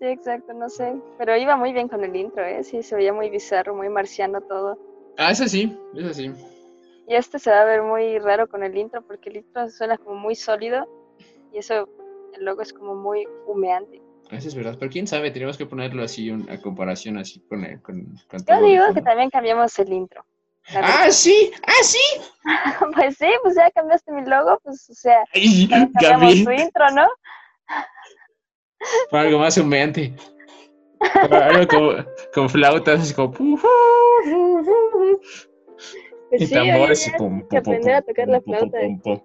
[0.00, 0.98] Sí, exacto, no sé.
[1.18, 2.64] Pero iba muy bien con el intro, ¿eh?
[2.64, 4.78] Sí, se veía muy bizarro, muy marciano todo.
[5.18, 6.32] Ah, eso sí, eso sí.
[7.10, 9.98] Y este se va a ver muy raro con el intro porque el intro suena
[9.98, 10.86] como muy sólido
[11.52, 11.88] y eso,
[12.34, 14.00] el logo es como muy humeante.
[14.30, 14.76] Eso es verdad.
[14.78, 18.44] Pero quién sabe, tenemos que ponerlo así un- a comparación así con, el- con, con
[18.46, 20.24] Yo digo el- que también cambiamos el intro.
[20.72, 21.50] ¡Ah, sí!
[21.66, 21.98] ¡Ah, sí!
[22.94, 27.08] Pues sí, pues ya cambiaste mi logo, pues o sea, Ay, cambiamos tu intro, ¿no?
[29.10, 30.14] para algo más humeante.
[31.28, 31.92] Para algo como,
[32.32, 33.32] con flautas, así como.
[36.30, 38.78] Pues Y sí, tambores y pum, pum, pum, a tocar la flauta.
[39.02, 39.20] pum.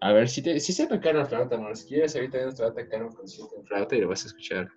[0.00, 1.76] A ver, si, te, si sé tocar la flauta, amor.
[1.76, 4.28] Si quieres, ahorita nos va a tocar un concierto en flauta y lo vas a
[4.28, 4.68] escuchar.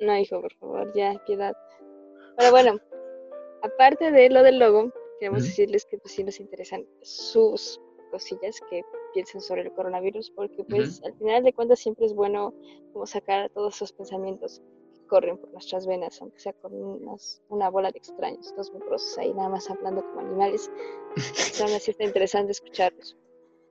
[0.00, 1.54] No, hijo, por favor, ya, piedad.
[2.36, 2.78] Pero bueno,
[3.62, 7.80] aparte de lo del logo, queremos decirles que pues sí nos interesan sus
[8.10, 8.82] cosillas que
[9.14, 12.52] piensen sobre el coronavirus, porque pues al final de cuentas siempre es bueno
[12.92, 14.60] como sacar todos esos pensamientos
[15.06, 19.32] corren por nuestras venas, aunque sea con unas- una bola de extraños, dos mugrosos ahí
[19.34, 20.70] nada más hablando como animales.
[21.62, 23.16] Aún así está interesante escucharlos.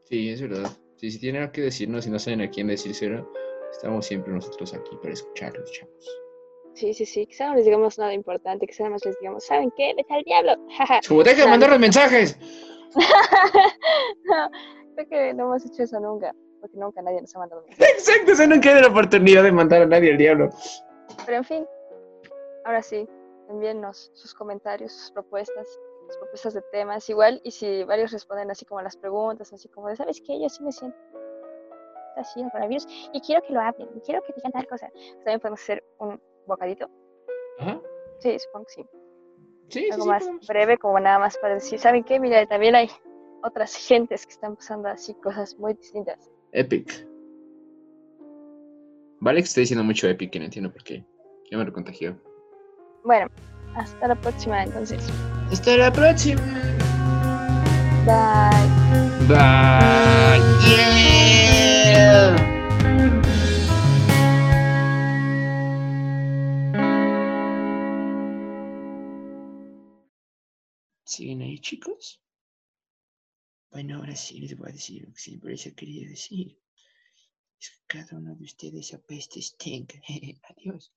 [0.05, 0.69] Sí, es verdad.
[0.97, 3.29] Sí, si tienen algo que decirnos y no saben a quién decírselo,
[3.71, 6.21] estamos siempre nosotros aquí para escucharlos, chavos.
[6.73, 7.25] Sí, sí, sí.
[7.25, 9.93] Quizá no les digamos nada importante, quizá nada más les digamos, ¿saben qué?
[9.95, 10.55] ¡Vete al diablo!
[11.07, 12.37] Como deja de mandar los mensajes.
[14.25, 14.49] no,
[14.95, 17.91] creo que no hemos hecho eso nunca, porque nunca nadie nos ha mandado un mensaje.
[17.91, 20.49] Exacto, eso nunca hay la oportunidad de mandar a nadie al diablo.
[21.25, 21.67] Pero en fin,
[22.63, 23.07] ahora sí,
[23.49, 25.67] envíennos sus comentarios, sus propuestas,
[26.07, 29.67] sus propuestas de temas, igual, y si varios responden así como a las preguntas, así
[29.69, 30.39] como de, ¿sabes qué?
[30.39, 30.97] Yo sí me siento
[32.17, 34.89] así en coronavirus y quiero que lo hablen, y quiero que digan tal cosa.
[35.17, 36.89] También podemos hacer un bocadito.
[37.59, 37.81] Ajá.
[38.19, 38.85] Sí, supongo que sí.
[39.67, 42.19] Sí, sí, Algo sí, más breve, como nada más para decir, ¿saben qué?
[42.19, 42.89] Mira, también hay
[43.43, 46.31] otras gentes que están pasando así cosas muy distintas.
[46.51, 47.07] Epic.
[49.19, 51.05] Vale que está diciendo mucho Epic y no entiendo por qué.
[51.49, 52.21] Ya me lo contagió.
[53.03, 53.27] Bueno,
[53.75, 55.07] hasta la próxima entonces.
[55.51, 56.41] Hasta la próxima.
[58.05, 59.27] Bye.
[59.27, 60.45] Bye.
[60.65, 62.35] Yeah.
[71.05, 72.21] ¿Siguen ahí, chicos?
[73.71, 76.57] Bueno, ahora sí les voy a decir lo que siempre les he querido decir.
[77.87, 79.93] Cada uno de ustedes apeste stink.
[80.49, 80.91] Adiós.